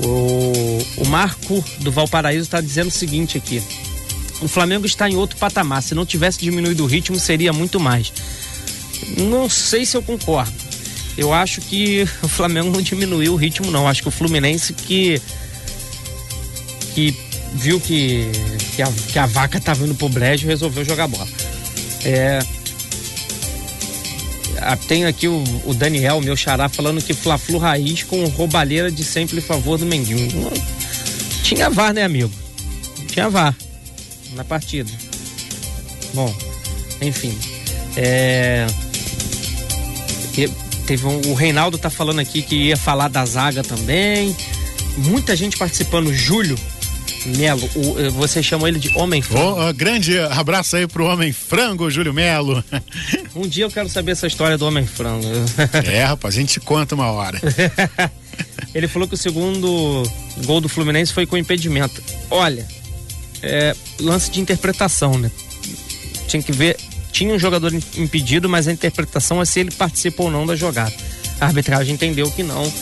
O, 0.00 1.02
o 1.02 1.06
Marco 1.08 1.64
do 1.80 1.90
Valparaíso 1.90 2.44
está 2.44 2.60
dizendo 2.60 2.88
o 2.88 2.92
seguinte 2.92 3.36
aqui: 3.36 3.62
o 4.40 4.46
Flamengo 4.46 4.86
está 4.86 5.10
em 5.10 5.16
outro 5.16 5.36
patamar. 5.36 5.82
Se 5.82 5.94
não 5.94 6.06
tivesse 6.06 6.38
diminuído 6.38 6.84
o 6.84 6.86
ritmo, 6.86 7.18
seria 7.18 7.52
muito 7.52 7.80
mais. 7.80 8.12
Não 9.16 9.48
sei 9.48 9.84
se 9.84 9.96
eu 9.96 10.02
concordo 10.02 10.68
eu 11.18 11.32
acho 11.32 11.60
que 11.60 12.08
o 12.22 12.28
Flamengo 12.28 12.70
não 12.70 12.80
diminuiu 12.80 13.32
o 13.32 13.36
ritmo, 13.36 13.70
não. 13.70 13.88
Acho 13.88 14.02
que 14.02 14.08
o 14.08 14.12
Fluminense 14.12 14.72
que. 14.72 15.20
que 16.94 17.27
viu 17.54 17.80
que, 17.80 18.30
que, 18.74 18.82
a, 18.82 18.92
que 19.12 19.18
a 19.18 19.26
vaca 19.26 19.58
estava 19.58 19.84
indo 19.84 19.94
pro 19.94 20.08
brejo 20.08 20.46
resolveu 20.46 20.84
jogar 20.84 21.08
bola. 21.08 21.28
É, 22.04 22.40
tem 24.86 25.04
aqui 25.04 25.28
o, 25.28 25.42
o, 25.64 25.74
Daniel, 25.74 26.20
meu 26.20 26.36
xará, 26.36 26.68
falando 26.68 27.02
que 27.02 27.14
Fla-Flu 27.14 27.58
raiz 27.58 28.02
com 28.02 28.24
roubalheira 28.26 28.90
de 28.90 29.04
sempre 29.04 29.40
favor 29.40 29.78
do 29.78 29.86
Menguinho. 29.86 30.50
Tinha 31.42 31.70
VAR, 31.70 31.92
né, 31.92 32.04
amigo? 32.04 32.30
Tinha 33.08 33.28
VAR 33.28 33.54
na 34.34 34.44
partida. 34.44 34.90
Bom, 36.14 36.34
enfim. 37.00 37.36
É, 37.96 38.66
Teve 40.88 41.06
um, 41.06 41.20
o 41.32 41.34
Reinaldo 41.34 41.76
tá 41.76 41.90
falando 41.90 42.18
aqui 42.18 42.40
que 42.40 42.54
ia 42.54 42.76
falar 42.76 43.08
da 43.08 43.22
zaga 43.26 43.62
também. 43.62 44.34
Muita 44.96 45.36
gente 45.36 45.58
participando. 45.58 46.14
Júlio 46.14 46.58
Melo, 47.26 47.68
o, 47.74 47.98
eh, 47.98 48.10
você 48.10 48.42
chama 48.42 48.68
ele 48.68 48.78
de 48.78 48.90
Homem 48.96 49.20
Frango. 49.20 49.68
Oh, 49.68 49.72
grande 49.74 50.18
abraço 50.18 50.76
aí 50.76 50.86
pro 50.86 51.06
Homem 51.06 51.32
Frango, 51.32 51.90
Júlio 51.90 52.14
Melo. 52.14 52.62
Um 53.34 53.46
dia 53.46 53.64
eu 53.64 53.70
quero 53.70 53.88
saber 53.88 54.12
essa 54.12 54.26
história 54.26 54.56
do 54.56 54.66
Homem 54.66 54.86
Frango. 54.86 55.26
É, 55.84 56.04
rapaz, 56.04 56.36
a 56.36 56.40
gente 56.40 56.60
conta 56.60 56.94
uma 56.94 57.10
hora. 57.10 57.40
ele 58.74 58.88
falou 58.88 59.08
que 59.08 59.14
o 59.14 59.18
segundo 59.18 60.02
gol 60.44 60.60
do 60.60 60.68
Fluminense 60.68 61.12
foi 61.12 61.26
com 61.26 61.36
impedimento. 61.36 62.02
Olha, 62.30 62.66
é, 63.42 63.74
lance 64.00 64.30
de 64.30 64.40
interpretação, 64.40 65.18
né? 65.18 65.30
Tinha 66.26 66.42
que 66.42 66.52
ver 66.52 66.76
tinha 67.12 67.34
um 67.34 67.38
jogador 67.38 67.72
impedido, 67.96 68.48
mas 68.48 68.68
a 68.68 68.72
interpretação 68.72 69.40
é 69.42 69.44
se 69.44 69.58
ele 69.58 69.70
participou 69.72 70.26
ou 70.26 70.32
não 70.32 70.46
da 70.46 70.54
jogada. 70.54 70.94
A 71.40 71.46
arbitragem 71.46 71.94
entendeu 71.94 72.30
que 72.30 72.42
não. 72.42 72.72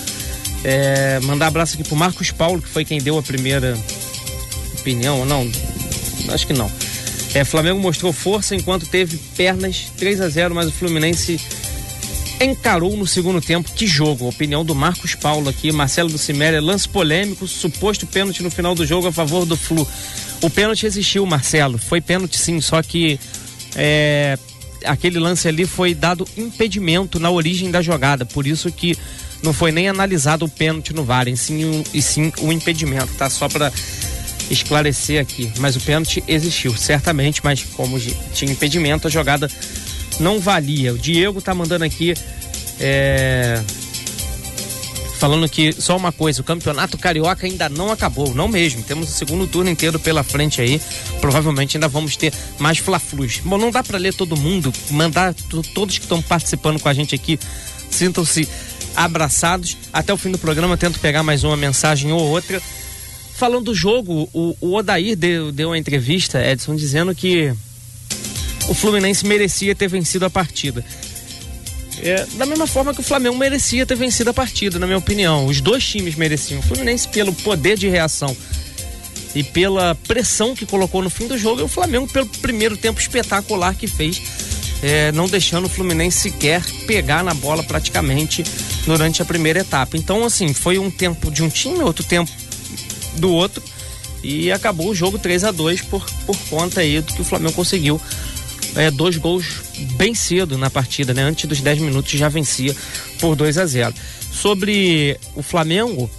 É, 0.64 1.20
mandar 1.20 1.46
abraço 1.46 1.74
aqui 1.74 1.84
pro 1.84 1.96
Marcos 1.96 2.30
Paulo, 2.30 2.60
que 2.60 2.68
foi 2.68 2.84
quem 2.84 2.98
deu 2.98 3.16
a 3.16 3.22
primeira 3.22 3.78
opinião, 4.86 5.24
não, 5.24 5.50
acho 6.28 6.46
que 6.46 6.52
não. 6.52 6.70
É, 7.34 7.44
Flamengo 7.44 7.80
mostrou 7.80 8.12
força 8.12 8.54
enquanto 8.54 8.86
teve 8.86 9.16
pernas 9.36 9.90
3 9.96 10.20
a 10.20 10.28
0 10.28 10.54
mas 10.54 10.68
o 10.68 10.72
Fluminense 10.72 11.40
encarou 12.40 12.96
no 12.96 13.04
segundo 13.04 13.40
tempo. 13.40 13.68
Que 13.74 13.84
jogo! 13.84 14.28
Opinião 14.28 14.64
do 14.64 14.76
Marcos 14.76 15.16
Paulo 15.16 15.48
aqui, 15.48 15.72
Marcelo 15.72 16.08
do 16.08 16.18
Ciméria, 16.18 16.62
lance 16.62 16.88
polêmico, 16.88 17.48
suposto 17.48 18.06
pênalti 18.06 18.44
no 18.44 18.50
final 18.50 18.76
do 18.76 18.86
jogo 18.86 19.08
a 19.08 19.12
favor 19.12 19.44
do 19.44 19.56
Flu. 19.56 19.86
O 20.40 20.48
pênalti 20.48 20.86
existiu, 20.86 21.26
Marcelo. 21.26 21.78
Foi 21.78 22.00
pênalti 22.00 22.38
sim, 22.38 22.60
só 22.60 22.80
que 22.80 23.18
é, 23.74 24.38
aquele 24.84 25.18
lance 25.18 25.48
ali 25.48 25.66
foi 25.66 25.94
dado 25.94 26.28
impedimento 26.36 27.18
na 27.18 27.28
origem 27.28 27.72
da 27.72 27.82
jogada, 27.82 28.24
por 28.24 28.46
isso 28.46 28.70
que 28.70 28.96
não 29.42 29.52
foi 29.52 29.72
nem 29.72 29.88
analisado 29.88 30.44
o 30.44 30.48
pênalti 30.48 30.94
no 30.94 31.04
VAR, 31.04 31.26
e 31.26 31.36
sim, 31.36 31.82
e 31.92 32.00
sim 32.00 32.32
o 32.40 32.52
impedimento, 32.52 33.12
tá? 33.18 33.28
Só 33.28 33.48
para 33.48 33.72
esclarecer 34.50 35.20
aqui. 35.20 35.52
Mas 35.58 35.76
o 35.76 35.80
pênalti 35.80 36.22
existiu, 36.26 36.76
certamente, 36.76 37.40
mas 37.42 37.62
como 37.62 37.98
tinha 38.32 38.50
impedimento, 38.50 39.06
a 39.06 39.10
jogada 39.10 39.50
não 40.20 40.40
valia. 40.40 40.92
O 40.92 40.98
Diego 40.98 41.40
tá 41.40 41.54
mandando 41.54 41.84
aqui. 41.84 42.14
É, 42.78 43.62
falando 45.16 45.48
que 45.48 45.72
só 45.72 45.96
uma 45.96 46.12
coisa, 46.12 46.40
o 46.40 46.44
campeonato 46.44 46.98
carioca 46.98 47.46
ainda 47.46 47.68
não 47.68 47.90
acabou, 47.90 48.34
não 48.34 48.46
mesmo. 48.46 48.82
Temos 48.82 49.08
o 49.08 49.12
segundo 49.12 49.46
turno 49.46 49.70
inteiro 49.70 49.98
pela 49.98 50.22
frente 50.22 50.60
aí. 50.60 50.80
Provavelmente 51.20 51.76
ainda 51.76 51.88
vamos 51.88 52.16
ter 52.16 52.32
mais 52.58 52.78
fla-flus. 52.78 53.40
Bom, 53.44 53.58
não 53.58 53.70
dá 53.70 53.82
para 53.82 53.98
ler 53.98 54.14
todo 54.14 54.36
mundo, 54.36 54.72
mandar 54.90 55.34
todos 55.74 55.98
que 55.98 56.04
estão 56.04 56.20
participando 56.22 56.78
com 56.78 56.88
a 56.88 56.94
gente 56.94 57.14
aqui, 57.14 57.38
sintam-se 57.90 58.48
abraçados. 58.94 59.76
Até 59.92 60.12
o 60.12 60.16
fim 60.16 60.30
do 60.30 60.38
programa 60.38 60.76
tento 60.76 61.00
pegar 61.00 61.22
mais 61.22 61.44
uma 61.44 61.56
mensagem 61.56 62.12
ou 62.12 62.20
outra. 62.20 62.62
Falando 63.36 63.66
do 63.66 63.74
jogo, 63.74 64.28
o, 64.32 64.56
o 64.60 64.74
Odair 64.74 65.14
deu, 65.14 65.52
deu 65.52 65.68
uma 65.68 65.78
entrevista, 65.78 66.44
Edson, 66.44 66.74
dizendo 66.74 67.14
que 67.14 67.52
o 68.68 68.74
Fluminense 68.74 69.26
merecia 69.26 69.74
ter 69.74 69.88
vencido 69.88 70.24
a 70.24 70.30
partida. 70.30 70.84
É, 72.02 72.26
da 72.36 72.46
mesma 72.46 72.66
forma 72.66 72.94
que 72.94 73.00
o 73.00 73.02
Flamengo 73.02 73.36
merecia 73.36 73.86
ter 73.86 73.94
vencido 73.94 74.30
a 74.30 74.34
partida, 74.34 74.78
na 74.78 74.86
minha 74.86 74.98
opinião. 74.98 75.46
Os 75.46 75.60
dois 75.60 75.84
times 75.86 76.14
mereciam. 76.14 76.60
O 76.60 76.62
Fluminense 76.62 77.08
pelo 77.08 77.32
poder 77.32 77.76
de 77.76 77.88
reação 77.88 78.34
e 79.34 79.42
pela 79.42 79.94
pressão 79.94 80.54
que 80.54 80.64
colocou 80.64 81.02
no 81.02 81.10
fim 81.10 81.26
do 81.26 81.36
jogo, 81.36 81.60
e 81.60 81.64
o 81.64 81.68
Flamengo 81.68 82.08
pelo 82.10 82.26
primeiro 82.26 82.74
tempo 82.74 82.98
espetacular 82.98 83.74
que 83.74 83.86
fez, 83.86 84.22
é, 84.82 85.12
não 85.12 85.28
deixando 85.28 85.66
o 85.66 85.68
Fluminense 85.68 86.18
sequer 86.20 86.64
pegar 86.86 87.22
na 87.22 87.34
bola 87.34 87.62
praticamente 87.62 88.42
durante 88.86 89.20
a 89.20 89.26
primeira 89.26 89.60
etapa. 89.60 89.96
Então, 89.96 90.24
assim, 90.24 90.54
foi 90.54 90.78
um 90.78 90.90
tempo 90.90 91.30
de 91.30 91.42
um 91.42 91.50
time, 91.50 91.80
outro 91.80 92.02
tempo 92.02 92.30
do 93.16 93.30
outro, 93.30 93.62
e 94.22 94.50
acabou 94.50 94.88
o 94.90 94.94
jogo 94.94 95.18
3 95.18 95.44
a 95.44 95.50
2 95.50 95.82
por, 95.82 96.04
por 96.26 96.36
conta 96.50 96.80
aí 96.80 97.00
do 97.00 97.12
que 97.12 97.22
o 97.22 97.24
Flamengo 97.24 97.52
conseguiu 97.52 98.00
é, 98.74 98.90
dois 98.90 99.16
gols 99.16 99.62
bem 99.96 100.14
cedo 100.14 100.58
na 100.58 100.70
partida, 100.70 101.14
né? 101.14 101.22
Antes 101.22 101.46
dos 101.46 101.60
10 101.60 101.80
minutos 101.80 102.12
já 102.12 102.28
vencia 102.28 102.74
por 103.20 103.34
2 103.34 103.58
a 103.58 103.66
0. 103.66 103.94
Sobre 104.32 105.18
o 105.34 105.42
Flamengo, 105.42 106.10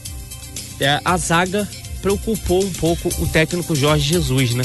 é, 0.79 0.99
a 1.05 1.17
zaga 1.17 1.67
preocupou 2.01 2.63
um 2.63 2.71
pouco 2.71 3.09
o 3.19 3.27
técnico 3.27 3.75
Jorge 3.75 4.07
Jesus, 4.07 4.53
né? 4.53 4.63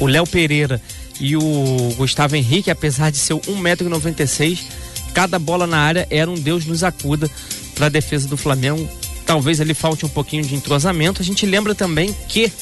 O 0.00 0.06
Léo 0.06 0.26
Pereira 0.26 0.80
e 1.20 1.36
o 1.36 1.94
Gustavo 1.96 2.34
Henrique, 2.34 2.70
apesar 2.70 3.10
de 3.10 3.18
ser 3.18 3.34
1,96m, 3.34 4.58
cada 5.12 5.38
bola 5.38 5.66
na 5.66 5.78
área 5.78 6.06
era 6.10 6.30
um 6.30 6.34
Deus 6.34 6.64
nos 6.64 6.82
acuda 6.82 7.30
para 7.74 7.86
a 7.86 7.90
defesa 7.90 8.26
do 8.26 8.36
Flamengo. 8.36 8.88
Talvez 9.30 9.60
ali 9.60 9.74
falte 9.74 10.04
um 10.04 10.08
pouquinho 10.08 10.42
de 10.42 10.56
entrosamento. 10.56 11.22
A 11.22 11.24
gente 11.24 11.46
lembra 11.46 11.72
também 11.72 12.12
que 12.26 12.52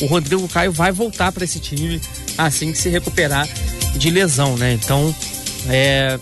o 0.00 0.06
Rodrigo 0.06 0.48
Caio 0.48 0.72
vai 0.72 0.90
voltar 0.90 1.30
para 1.30 1.44
esse 1.44 1.60
time 1.60 2.00
assim 2.36 2.72
que 2.72 2.78
se 2.78 2.88
recuperar 2.88 3.48
de 3.94 4.10
lesão, 4.10 4.56
né? 4.56 4.72
Então, 4.72 5.14
é, 5.68 6.18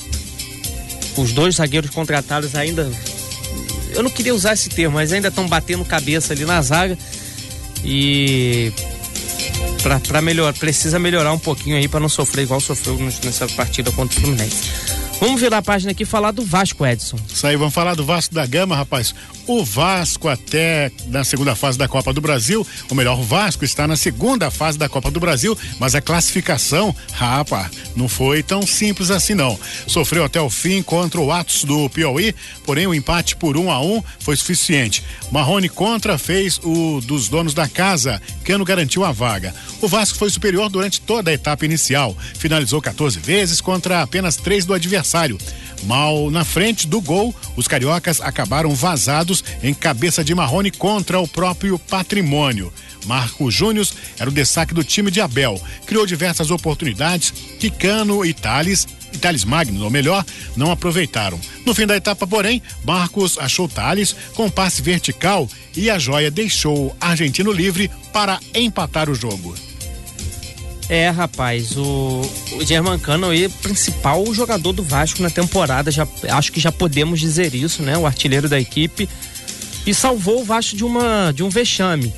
os 1.16 1.32
dois 1.32 1.54
zagueiros 1.54 1.88
contratados 1.88 2.54
ainda. 2.54 2.92
Eu 3.92 4.02
não 4.02 4.10
queria 4.10 4.34
usar 4.34 4.52
esse 4.52 4.68
termo, 4.68 4.96
mas 4.96 5.10
ainda 5.10 5.28
estão 5.28 5.48
batendo 5.48 5.86
cabeça 5.86 6.34
ali 6.34 6.44
na 6.44 6.60
zaga. 6.60 6.98
E 7.82 8.74
para 9.82 10.20
melhorar, 10.20 10.52
precisa 10.52 10.98
melhorar 10.98 11.32
um 11.32 11.38
pouquinho 11.38 11.78
aí 11.78 11.88
para 11.88 11.98
não 11.98 12.10
sofrer 12.10 12.42
igual 12.42 12.60
sofreu 12.60 12.98
nessa 13.24 13.48
partida 13.48 13.90
contra 13.90 14.18
o 14.18 14.20
Fluminense. 14.20 14.91
Vamos 15.22 15.40
virar 15.40 15.58
a 15.58 15.62
página 15.62 15.92
aqui 15.92 16.02
e 16.02 16.06
falar 16.06 16.32
do 16.32 16.44
Vasco, 16.44 16.84
Edson. 16.84 17.16
Isso 17.32 17.46
aí, 17.46 17.54
vamos 17.54 17.72
falar 17.72 17.94
do 17.94 18.04
Vasco 18.04 18.34
da 18.34 18.44
Gama, 18.44 18.74
rapaz. 18.74 19.14
O 19.46 19.64
Vasco 19.64 20.28
até 20.28 20.90
na 21.06 21.22
segunda 21.22 21.54
fase 21.54 21.78
da 21.78 21.86
Copa 21.86 22.12
do 22.12 22.20
Brasil, 22.20 22.66
ou 22.90 22.96
melhor, 22.96 23.16
o 23.16 23.22
Vasco 23.22 23.64
está 23.64 23.86
na 23.86 23.94
segunda 23.94 24.50
fase 24.50 24.76
da 24.76 24.88
Copa 24.88 25.12
do 25.12 25.20
Brasil, 25.20 25.56
mas 25.78 25.94
a 25.94 26.00
classificação, 26.00 26.92
rapaz, 27.12 27.70
não 27.94 28.08
foi 28.08 28.42
tão 28.42 28.66
simples 28.66 29.12
assim 29.12 29.34
não. 29.34 29.56
Sofreu 29.86 30.24
até 30.24 30.40
o 30.40 30.50
fim 30.50 30.82
contra 30.82 31.20
o 31.20 31.30
Atos 31.30 31.62
do 31.62 31.88
Piauí, 31.88 32.34
porém 32.64 32.88
o 32.88 32.94
empate 32.94 33.36
por 33.36 33.56
um 33.56 33.70
a 33.70 33.80
um 33.80 34.02
foi 34.18 34.34
suficiente. 34.34 35.04
Marrone 35.30 35.68
contra 35.68 36.18
fez 36.18 36.58
o 36.64 37.00
dos 37.00 37.28
donos 37.28 37.54
da 37.54 37.68
casa, 37.68 38.20
Cano 38.42 38.64
garantiu 38.64 39.04
a 39.04 39.12
vaga. 39.12 39.54
O 39.80 39.88
Vasco 39.88 40.18
foi 40.18 40.30
superior 40.30 40.68
durante 40.68 41.00
toda 41.00 41.30
a 41.30 41.34
etapa 41.34 41.64
inicial, 41.64 42.16
finalizou 42.38 42.82
14 42.82 43.18
vezes 43.18 43.60
contra 43.60 44.02
apenas 44.02 44.36
três 44.36 44.64
do 44.64 44.74
adversário. 44.74 45.38
Mal 45.84 46.30
na 46.30 46.44
frente 46.44 46.86
do 46.86 47.00
gol, 47.00 47.34
os 47.56 47.66
cariocas 47.66 48.20
acabaram 48.20 48.74
vazados 48.74 49.42
em 49.62 49.74
cabeça 49.74 50.22
de 50.22 50.34
Marrone 50.34 50.70
contra 50.70 51.18
o 51.20 51.26
próprio 51.26 51.78
patrimônio. 51.78 52.72
Marco 53.06 53.50
Júnior 53.50 53.86
era 54.18 54.30
o 54.30 54.32
destaque 54.32 54.74
do 54.74 54.84
time 54.84 55.10
de 55.10 55.20
Abel. 55.20 55.60
Criou 55.86 56.06
diversas 56.06 56.50
oportunidades 56.50 57.32
que 57.58 57.70
Cano 57.70 58.24
e 58.24 58.32
Thales, 58.32 58.86
e 59.12 59.18
Thales 59.18 59.44
Magno, 59.44 59.84
ou 59.84 59.90
melhor, 59.90 60.24
não 60.56 60.70
aproveitaram. 60.70 61.38
No 61.64 61.74
fim 61.74 61.86
da 61.86 61.96
etapa, 61.96 62.26
porém, 62.26 62.62
Marcos 62.84 63.38
achou 63.38 63.68
Thales 63.68 64.14
com 64.34 64.50
passe 64.50 64.82
vertical 64.82 65.48
e 65.76 65.90
a 65.90 65.98
joia 65.98 66.30
deixou 66.30 66.86
o 66.86 66.96
argentino 67.00 67.52
livre 67.52 67.90
para 68.12 68.40
empatar 68.54 69.08
o 69.10 69.14
jogo. 69.14 69.54
É, 70.88 71.08
rapaz, 71.08 71.76
o, 71.76 72.20
o 72.52 72.64
Germancano 72.64 73.30
aí, 73.30 73.48
principal 73.48 74.22
jogador 74.34 74.72
do 74.72 74.82
Vasco 74.82 75.22
na 75.22 75.30
temporada, 75.30 75.90
já, 75.90 76.06
acho 76.30 76.52
que 76.52 76.60
já 76.60 76.70
podemos 76.70 77.18
dizer 77.18 77.54
isso, 77.54 77.82
né? 77.82 77.96
O 77.96 78.06
artilheiro 78.06 78.48
da 78.48 78.60
equipe. 78.60 79.08
E 79.86 79.94
salvou 79.94 80.42
o 80.42 80.44
Vasco 80.44 80.76
de, 80.76 80.84
uma, 80.84 81.32
de 81.32 81.42
um 81.42 81.48
vexame. 81.48 82.12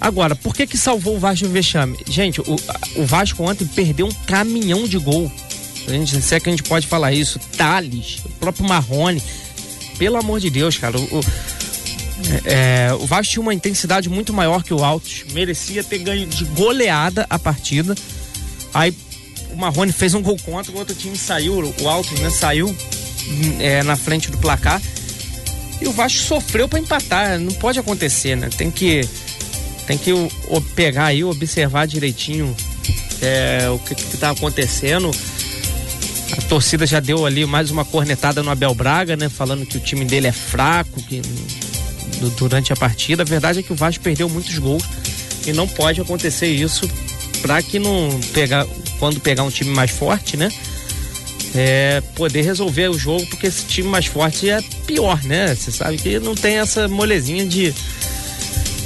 Agora, 0.00 0.34
por 0.34 0.54
que 0.54 0.66
que 0.66 0.76
salvou 0.76 1.16
o 1.16 1.18
Vasco 1.18 1.44
de 1.44 1.50
um 1.50 1.52
vexame? 1.52 1.98
Gente, 2.08 2.40
o, 2.40 2.56
o 2.96 3.04
Vasco 3.04 3.42
ontem 3.42 3.66
perdeu 3.66 4.06
um 4.06 4.12
caminhão 4.26 4.88
de 4.88 4.98
gol. 4.98 5.30
A 5.86 5.90
gente, 5.92 6.20
se 6.22 6.34
é 6.34 6.40
que 6.40 6.48
a 6.48 6.52
gente 6.52 6.62
pode 6.62 6.86
falar 6.86 7.12
isso. 7.12 7.38
Thales, 7.56 8.20
o 8.24 8.28
próprio 8.30 8.66
Marrone. 8.66 9.22
Pelo 9.98 10.16
amor 10.16 10.40
de 10.40 10.50
Deus, 10.50 10.76
cara. 10.78 10.98
O, 10.98 11.18
o 11.18 11.24
é, 12.44 12.88
é, 12.88 12.94
o 12.94 13.06
Vasco 13.06 13.32
tinha 13.32 13.42
uma 13.42 13.54
intensidade 13.54 14.08
muito 14.08 14.32
maior 14.32 14.62
que 14.62 14.72
o 14.72 14.84
Altos, 14.84 15.24
merecia 15.32 15.82
ter 15.82 15.98
ganho 15.98 16.26
de 16.26 16.44
goleada 16.44 17.26
a 17.28 17.38
partida. 17.38 17.94
Aí 18.72 18.96
o 19.50 19.56
Marrone 19.56 19.92
fez 19.92 20.14
um 20.14 20.22
gol 20.22 20.36
contra, 20.38 20.72
o 20.72 20.78
outro 20.78 20.94
time 20.94 21.16
saiu, 21.16 21.74
o 21.80 21.88
Altos, 21.88 22.18
né, 22.20 22.30
saiu 22.30 22.74
é, 23.58 23.82
na 23.82 23.96
frente 23.96 24.30
do 24.30 24.38
placar. 24.38 24.80
E 25.80 25.88
o 25.88 25.92
Vasco 25.92 26.20
sofreu 26.20 26.68
para 26.68 26.78
empatar, 26.78 27.38
não 27.38 27.52
pode 27.52 27.78
acontecer, 27.78 28.36
né? 28.36 28.48
Tem 28.56 28.70
que 28.70 29.00
tem 29.86 29.98
que 29.98 30.12
o 30.12 30.60
pegar 30.76 31.06
aí, 31.06 31.24
observar 31.24 31.88
direitinho 31.88 32.54
é, 33.20 33.68
o 33.68 33.80
que 33.80 33.94
está 33.94 34.30
acontecendo. 34.30 35.10
A 36.36 36.42
torcida 36.42 36.86
já 36.86 37.00
deu 37.00 37.26
ali 37.26 37.44
mais 37.44 37.70
uma 37.70 37.84
cornetada 37.84 38.42
no 38.42 38.50
Abel 38.50 38.74
Braga, 38.74 39.16
né? 39.16 39.28
Falando 39.28 39.66
que 39.66 39.76
o 39.76 39.80
time 39.80 40.04
dele 40.04 40.26
é 40.26 40.32
fraco, 40.32 41.02
que 41.02 41.20
durante 42.38 42.72
a 42.72 42.76
partida. 42.76 43.22
A 43.22 43.26
verdade 43.26 43.60
é 43.60 43.62
que 43.62 43.72
o 43.72 43.76
Vasco 43.76 44.02
perdeu 44.02 44.28
muitos 44.28 44.56
gols 44.58 44.82
e 45.46 45.52
não 45.52 45.66
pode 45.66 46.00
acontecer 46.00 46.48
isso 46.48 46.88
para 47.40 47.62
que 47.62 47.78
não 47.78 48.20
pegar 48.32 48.66
quando 48.98 49.20
pegar 49.20 49.42
um 49.42 49.50
time 49.50 49.70
mais 49.70 49.90
forte, 49.90 50.36
né? 50.36 50.50
É, 51.54 52.00
poder 52.14 52.42
resolver 52.42 52.88
o 52.88 52.98
jogo, 52.98 53.26
porque 53.26 53.46
esse 53.46 53.66
time 53.66 53.88
mais 53.88 54.06
forte 54.06 54.48
é 54.48 54.62
pior, 54.86 55.22
né? 55.24 55.54
Você 55.54 55.70
sabe 55.70 55.98
que 55.98 56.18
não 56.18 56.34
tem 56.34 56.58
essa 56.58 56.88
molezinha 56.88 57.44
de 57.44 57.74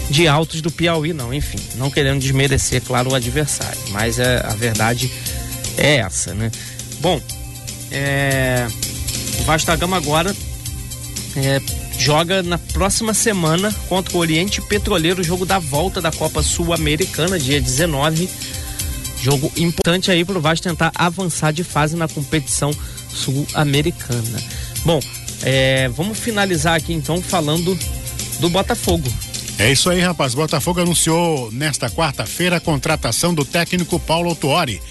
de 0.09 0.29
altos 0.29 0.61
do 0.61 0.71
Piauí, 0.71 1.13
não. 1.13 1.35
Enfim, 1.35 1.59
não 1.77 1.91
querendo 1.91 2.21
desmerecer, 2.21 2.81
claro, 2.83 3.11
o 3.11 3.15
adversário, 3.15 3.79
mas 3.91 4.19
é, 4.19 4.41
a 4.45 4.55
verdade 4.55 5.11
é 5.77 5.97
essa, 5.97 6.33
né? 6.33 6.51
Bom, 7.01 7.21
é, 7.91 8.67
o 9.41 9.43
Vasco 9.45 9.77
Gama 9.77 9.97
agora 9.97 10.35
é, 11.37 11.61
joga 11.99 12.43
na 12.43 12.59
próxima 12.59 13.15
semana 13.15 13.75
contra 13.89 14.17
o 14.17 14.21
Oriente 14.21 14.61
Petroleiro, 14.61 15.23
jogo 15.23 15.45
da 15.45 15.59
volta 15.59 16.01
da 16.01 16.11
Copa 16.11 16.43
Sul-Americana, 16.43 17.39
dia 17.39 17.61
19. 17.61 18.29
Jogo 19.21 19.51
importante 19.57 20.11
aí 20.11 20.25
pro 20.25 20.41
Vasco 20.41 20.65
tentar 20.69 20.93
avançar 20.95 21.53
de 21.53 21.65
fase 21.65 21.97
na 21.97 22.07
competição 22.07 22.71
sul-americana. 23.09 24.43
Bom, 24.85 25.01
é, 25.43 25.89
vamos 25.89 26.19
finalizar 26.19 26.77
aqui 26.77 26.93
então 26.93 27.21
falando 27.21 27.77
do 28.41 28.49
Botafogo. 28.49 29.11
É 29.59 29.73
isso 29.73 29.89
aí, 29.89 30.01
rapaz. 30.01 30.35
Botafogo 30.35 30.81
anunciou 30.81 31.51
nesta 31.51 31.89
quarta-feira 31.89 32.57
a 32.57 32.61
contratação 32.61 33.35
do 33.35 33.45
técnico 33.45 33.99
Paulo 33.99 34.29
Autuori. 34.29 34.83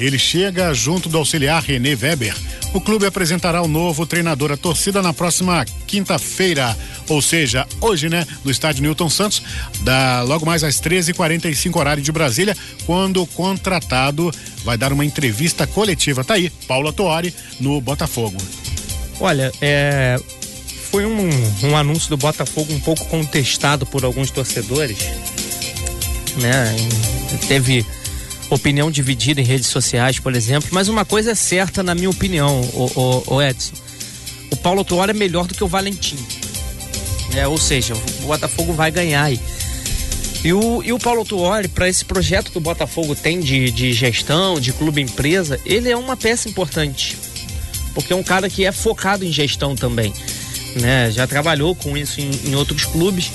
Ele 0.00 0.18
chega 0.18 0.74
junto 0.74 1.08
do 1.08 1.18
auxiliar 1.18 1.62
René 1.62 1.94
Weber 1.94 2.34
o 2.72 2.80
clube 2.80 3.04
apresentará 3.04 3.60
o 3.60 3.66
novo 3.66 4.06
treinador 4.06 4.52
à 4.52 4.56
torcida 4.56 5.02
na 5.02 5.12
próxima 5.12 5.64
quinta-feira, 5.88 6.76
ou 7.08 7.20
seja, 7.20 7.66
hoje, 7.80 8.08
né, 8.08 8.24
no 8.44 8.50
estádio 8.50 8.82
Newton 8.82 9.10
Santos, 9.10 9.42
da 9.80 10.22
logo 10.22 10.46
mais 10.46 10.62
às 10.62 10.80
13h45 10.80 11.76
horário 11.76 12.02
de 12.02 12.12
Brasília, 12.12 12.56
quando 12.86 13.22
o 13.22 13.26
contratado 13.26 14.30
vai 14.64 14.78
dar 14.78 14.92
uma 14.92 15.04
entrevista 15.04 15.66
coletiva. 15.66 16.22
Tá 16.22 16.34
aí, 16.34 16.48
Paulo 16.68 16.92
Toari 16.92 17.34
no 17.58 17.80
Botafogo. 17.80 18.36
Olha, 19.18 19.50
é, 19.60 20.16
foi 20.92 21.04
um, 21.04 21.28
um 21.64 21.76
anúncio 21.76 22.08
do 22.08 22.16
Botafogo 22.16 22.72
um 22.72 22.80
pouco 22.80 23.04
contestado 23.06 23.84
por 23.84 24.04
alguns 24.04 24.30
torcedores, 24.30 24.98
né? 26.36 26.76
Teve 27.48 27.84
opinião 28.54 28.90
dividida 28.90 29.40
em 29.40 29.44
redes 29.44 29.68
sociais, 29.68 30.18
por 30.18 30.34
exemplo, 30.34 30.68
mas 30.72 30.88
uma 30.88 31.04
coisa 31.04 31.32
é 31.32 31.34
certa, 31.34 31.82
na 31.82 31.94
minha 31.94 32.10
opinião, 32.10 32.60
o, 32.72 32.90
o, 32.94 33.34
o 33.34 33.42
Edson. 33.42 33.74
O 34.50 34.56
Paulo 34.56 34.84
Tuori 34.84 35.10
é 35.10 35.14
melhor 35.14 35.46
do 35.46 35.54
que 35.54 35.62
o 35.62 35.68
Valentim. 35.68 36.18
É, 37.34 37.46
ou 37.46 37.56
seja, 37.56 37.94
o 37.94 38.26
Botafogo 38.26 38.72
vai 38.72 38.90
ganhar 38.90 39.22
aí. 39.22 39.40
E 40.42 40.52
o, 40.52 40.82
e 40.82 40.92
o 40.92 40.98
Paulo 40.98 41.24
Tuori, 41.24 41.68
para 41.68 41.88
esse 41.88 42.04
projeto 42.04 42.50
que 42.50 42.58
o 42.58 42.60
Botafogo 42.60 43.14
tem 43.14 43.40
de, 43.40 43.70
de 43.70 43.92
gestão, 43.92 44.58
de 44.58 44.72
clube 44.72 45.00
empresa, 45.00 45.60
ele 45.64 45.90
é 45.90 45.96
uma 45.96 46.16
peça 46.16 46.48
importante. 46.48 47.16
Porque 47.94 48.12
é 48.12 48.16
um 48.16 48.22
cara 48.22 48.48
que 48.48 48.64
é 48.64 48.72
focado 48.72 49.24
em 49.24 49.32
gestão 49.32 49.76
também. 49.76 50.12
Né? 50.80 51.10
Já 51.10 51.26
trabalhou 51.26 51.74
com 51.74 51.96
isso 51.96 52.20
em, 52.20 52.30
em 52.46 52.54
outros 52.54 52.84
clubes. 52.84 53.30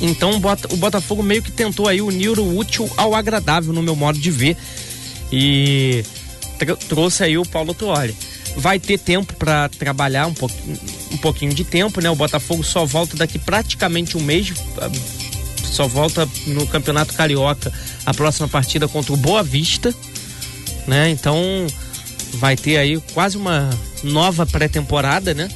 Então 0.00 0.32
o 0.70 0.76
Botafogo 0.76 1.22
meio 1.22 1.42
que 1.42 1.50
tentou 1.50 1.88
aí 1.88 2.02
unir 2.02 2.38
o 2.38 2.56
útil 2.56 2.90
ao 2.96 3.14
agradável 3.14 3.72
no 3.72 3.82
meu 3.82 3.96
modo 3.96 4.18
de 4.18 4.30
ver 4.30 4.56
e 5.32 6.04
trouxe 6.88 7.24
aí 7.24 7.38
o 7.38 7.44
Paulo 7.44 7.74
Tuori. 7.74 8.14
Vai 8.56 8.78
ter 8.78 8.98
tempo 8.98 9.34
para 9.34 9.68
trabalhar 9.68 10.26
um 10.26 10.34
pouquinho, 10.34 10.78
um 11.12 11.16
pouquinho 11.18 11.54
de 11.54 11.64
tempo, 11.64 12.00
né? 12.00 12.08
O 12.08 12.16
Botafogo 12.16 12.62
só 12.62 12.86
volta 12.86 13.16
daqui 13.16 13.38
praticamente 13.38 14.16
um 14.16 14.22
mês, 14.22 14.52
só 15.62 15.86
volta 15.86 16.28
no 16.46 16.66
Campeonato 16.66 17.12
Carioca 17.14 17.72
a 18.06 18.14
próxima 18.14 18.48
partida 18.48 18.88
contra 18.88 19.12
o 19.12 19.16
Boa 19.16 19.42
Vista, 19.42 19.94
né? 20.86 21.10
Então 21.10 21.38
vai 22.34 22.56
ter 22.56 22.78
aí 22.78 22.98
quase 23.12 23.36
uma 23.36 23.68
nova 24.02 24.46
pré-temporada, 24.46 25.34
né? 25.34 25.50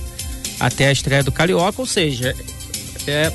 Até 0.58 0.88
a 0.88 0.92
estreia 0.92 1.22
do 1.22 1.32
Carioca, 1.32 1.80
ou 1.80 1.86
seja, 1.86 2.36
é 3.06 3.32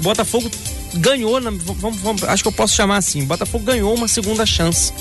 Botafogo 0.00 0.50
ganhou, 0.94 1.40
na, 1.40 1.50
vamos, 1.50 2.00
vamos, 2.00 2.22
acho 2.24 2.42
que 2.42 2.48
eu 2.48 2.52
posso 2.52 2.74
chamar 2.74 2.96
assim, 2.96 3.24
Botafogo 3.24 3.64
ganhou 3.64 3.94
uma 3.94 4.08
segunda 4.08 4.46
chance 4.46 4.92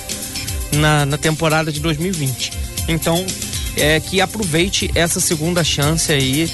na, 0.71 1.05
na 1.05 1.17
temporada 1.17 1.71
de 1.71 1.79
2020. 1.79 2.51
Então, 2.87 3.25
é 3.75 3.99
que 3.99 4.19
aproveite 4.21 4.89
essa 4.95 5.19
segunda 5.19 5.63
chance 5.63 6.11
aí 6.11 6.51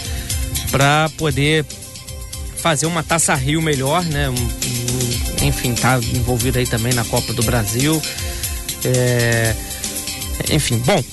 para 0.71 1.09
poder 1.17 1.65
fazer 2.57 2.85
uma 2.85 3.03
Taça 3.03 3.33
Rio 3.33 3.61
melhor, 3.61 4.03
né? 4.05 4.29
Um, 4.29 4.33
um, 4.33 5.47
enfim, 5.47 5.73
tá 5.73 5.99
envolvido 6.13 6.59
aí 6.59 6.65
também 6.65 6.93
na 6.93 7.03
Copa 7.03 7.33
do 7.33 7.43
Brasil. 7.43 8.01
É, 8.85 9.55
enfim, 10.51 10.77
bom. 10.79 11.03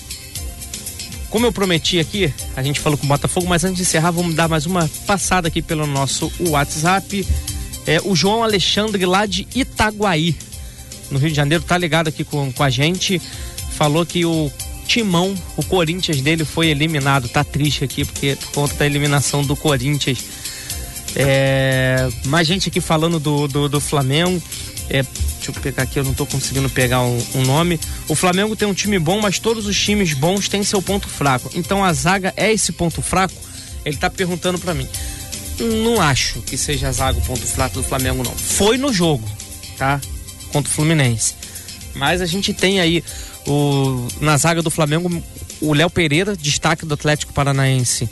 Como 1.29 1.47
eu 1.47 1.53
prometi 1.53 2.01
aqui, 2.01 2.33
a 2.61 2.62
gente 2.62 2.79
falou 2.79 2.99
com 2.99 3.07
o 3.07 3.09
Botafogo, 3.09 3.46
mas 3.49 3.64
antes 3.64 3.77
de 3.79 3.83
encerrar, 3.83 4.11
vamos 4.11 4.35
dar 4.35 4.46
mais 4.46 4.66
uma 4.66 4.88
passada 5.07 5.49
aqui 5.49 5.62
pelo 5.62 5.87
nosso 5.87 6.31
WhatsApp. 6.40 7.27
É, 7.87 8.03
o 8.05 8.14
João 8.14 8.42
Alexandre 8.42 9.07
lá 9.07 9.25
de 9.25 9.49
Itaguaí, 9.55 10.37
no 11.11 11.18
Rio 11.18 11.31
de 11.31 11.35
Janeiro, 11.35 11.64
tá 11.64 11.79
ligado 11.79 12.09
aqui 12.09 12.23
com, 12.23 12.53
com 12.53 12.62
a 12.62 12.68
gente. 12.68 13.18
Falou 13.73 14.05
que 14.05 14.27
o 14.27 14.53
Timão, 14.87 15.35
o 15.57 15.64
Corinthians 15.64 16.20
dele 16.20 16.44
foi 16.44 16.68
eliminado. 16.68 17.31
Tá 17.31 17.42
triste 17.42 17.83
aqui 17.83 18.05
porque 18.05 18.37
por 18.37 18.53
conta 18.53 18.75
da 18.75 18.85
eliminação 18.85 19.42
do 19.42 19.57
Corinthians. 19.57 20.23
É, 21.16 22.11
mais 22.27 22.46
gente 22.46 22.68
aqui 22.68 22.81
falando 22.81 23.18
do, 23.18 23.49
do, 23.49 23.68
do 23.70 23.81
Flamengo. 23.81 24.40
É, 24.90 25.05
deixa 25.05 25.50
eu 25.50 25.55
pegar 25.55 25.85
aqui, 25.85 26.00
eu 26.00 26.05
não 26.05 26.12
tô 26.12 26.26
conseguindo 26.26 26.68
pegar 26.68 27.00
um, 27.03 27.22
um, 27.37 27.42
nome. 27.42 27.79
O 28.09 28.16
Flamengo 28.16 28.57
tem 28.57 28.66
um 28.66 28.74
time 28.74 28.98
bom, 28.98 29.20
mas 29.20 29.38
todos 29.38 29.66
os 29.66 29.79
times 29.79 30.12
bons 30.14 30.48
têm 30.48 30.64
seu 30.64 30.83
ponto 30.83 31.09
fraco. 31.09 31.48
Então 31.55 31.85
a 31.85 31.92
zaga 31.92 32.35
é 32.37 32.53
esse 32.53 32.72
ponto 32.72 33.00
fraco? 33.00 33.35
Ele 33.85 33.96
tá 33.96 34.11
perguntando 34.11 34.59
para 34.59 34.74
mim. 34.74 34.88
Não 35.85 36.00
acho 36.00 36.42
que 36.42 36.57
seja 36.57 36.88
a 36.88 36.92
zaga 36.92 37.18
o 37.18 37.22
ponto 37.22 37.46
fraco 37.46 37.76
do 37.76 37.85
Flamengo, 37.85 38.24
não. 38.24 38.35
Foi 38.35 38.76
no 38.76 38.92
jogo, 38.92 39.26
tá? 39.79 40.00
Contra 40.53 40.68
o 40.68 40.74
Fluminense. 40.74 41.35
Mas 41.94 42.20
a 42.20 42.26
gente 42.26 42.53
tem 42.53 42.81
aí 42.81 43.05
o, 43.46 44.09
na 44.20 44.37
zaga 44.37 44.61
do 44.61 44.70
Flamengo 44.70 45.22
o 45.61 45.72
Léo 45.72 45.90
Pereira, 45.90 46.37
destaque 46.37 46.85
do 46.85 46.94
Atlético 46.94 47.33
Paranaense 47.33 48.09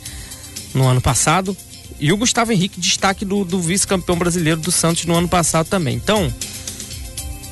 no 0.73 0.87
ano 0.87 1.01
passado. 1.01 1.57
E 1.99 2.13
o 2.13 2.17
Gustavo 2.17 2.53
Henrique, 2.53 2.79
destaque 2.79 3.25
do, 3.25 3.43
do 3.43 3.59
vice-campeão 3.59 4.17
brasileiro 4.17 4.61
do 4.61 4.71
Santos 4.71 5.03
no 5.05 5.15
ano 5.15 5.27
passado 5.27 5.67
também. 5.67 5.95
Então, 5.95 6.33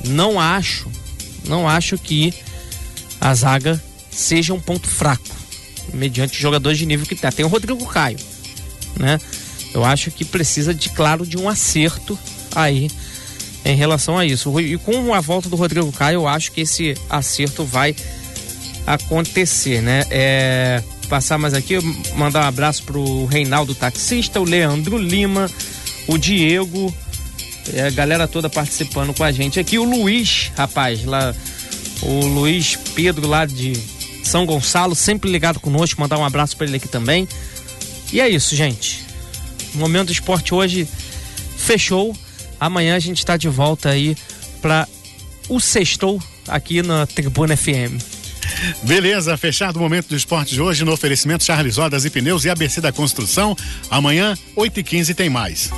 não 0.04 0.38
acho, 0.38 0.90
não 1.46 1.68
acho 1.68 1.98
que 1.98 2.32
a 3.20 3.34
zaga 3.34 3.82
seja 4.10 4.54
um 4.54 4.60
ponto 4.60 4.88
fraco, 4.88 5.36
mediante 5.92 6.40
jogadores 6.40 6.78
de 6.78 6.86
nível 6.86 7.06
que 7.06 7.14
tá. 7.14 7.30
Tem 7.30 7.44
o 7.44 7.48
Rodrigo 7.48 7.84
Caio, 7.86 8.18
né? 8.96 9.20
Eu 9.72 9.84
acho 9.84 10.10
que 10.10 10.24
precisa 10.24 10.72
de, 10.72 10.88
claro, 10.90 11.26
de 11.26 11.36
um 11.36 11.48
acerto 11.48 12.18
aí 12.54 12.90
em 13.64 13.76
relação 13.76 14.18
a 14.18 14.24
isso. 14.24 14.58
E 14.60 14.76
com 14.78 15.12
a 15.14 15.20
volta 15.20 15.48
do 15.48 15.56
Rodrigo 15.56 15.92
Caio, 15.92 16.20
eu 16.20 16.28
acho 16.28 16.52
que 16.52 16.62
esse 16.62 16.96
acerto 17.08 17.64
vai 17.64 17.94
acontecer, 18.86 19.82
né? 19.82 20.04
É, 20.10 20.82
passar 21.08 21.38
mais 21.38 21.54
aqui, 21.54 21.78
mandar 22.16 22.44
um 22.44 22.48
abraço 22.48 22.82
pro 22.84 23.26
Reinaldo 23.26 23.74
Taxista, 23.74 24.40
o 24.40 24.44
Leandro 24.44 24.96
Lima, 24.96 25.50
o 26.06 26.16
Diego, 26.16 26.94
é, 27.74 27.82
a 27.82 27.90
galera 27.90 28.28
toda 28.28 28.48
participando 28.48 29.14
com 29.14 29.24
a 29.24 29.32
gente 29.32 29.58
aqui. 29.58 29.78
O 29.78 29.84
Luiz, 29.84 30.50
rapaz, 30.56 31.04
lá, 31.04 31.34
o 32.02 32.26
Luiz 32.26 32.76
Pedro 32.94 33.26
lá 33.26 33.44
de 33.44 33.72
São 34.24 34.46
Gonçalo, 34.46 34.94
sempre 34.94 35.30
ligado 35.30 35.60
conosco, 35.60 36.00
mandar 36.00 36.18
um 36.18 36.24
abraço 36.24 36.56
para 36.56 36.66
ele 36.66 36.76
aqui 36.76 36.88
também. 36.88 37.28
E 38.12 38.20
é 38.20 38.28
isso, 38.28 38.54
gente. 38.56 39.04
O 39.74 39.78
Momento 39.78 40.06
do 40.06 40.12
Esporte 40.12 40.54
hoje 40.54 40.88
fechou. 41.56 42.16
Amanhã 42.60 42.96
a 42.96 42.98
gente 42.98 43.18
está 43.18 43.36
de 43.36 43.48
volta 43.48 43.90
aí 43.90 44.16
para 44.60 44.88
o 45.48 45.60
Sextou 45.60 46.20
aqui 46.46 46.82
na 46.82 47.06
Tribuna 47.06 47.56
FM. 47.56 48.18
Beleza, 48.82 49.36
fechado 49.36 49.76
o 49.76 49.80
momento 49.80 50.08
do 50.08 50.16
esporte 50.16 50.54
de 50.54 50.60
hoje 50.60 50.84
no 50.84 50.92
oferecimento 50.92 51.44
Charles 51.44 51.76
Rodas 51.76 52.04
e 52.04 52.10
Pneus 52.10 52.44
e 52.44 52.50
ABC 52.50 52.80
da 52.80 52.92
Construção. 52.92 53.56
Amanhã, 53.90 54.36
8h15 54.56 55.14
tem 55.14 55.28
mais. 55.28 55.70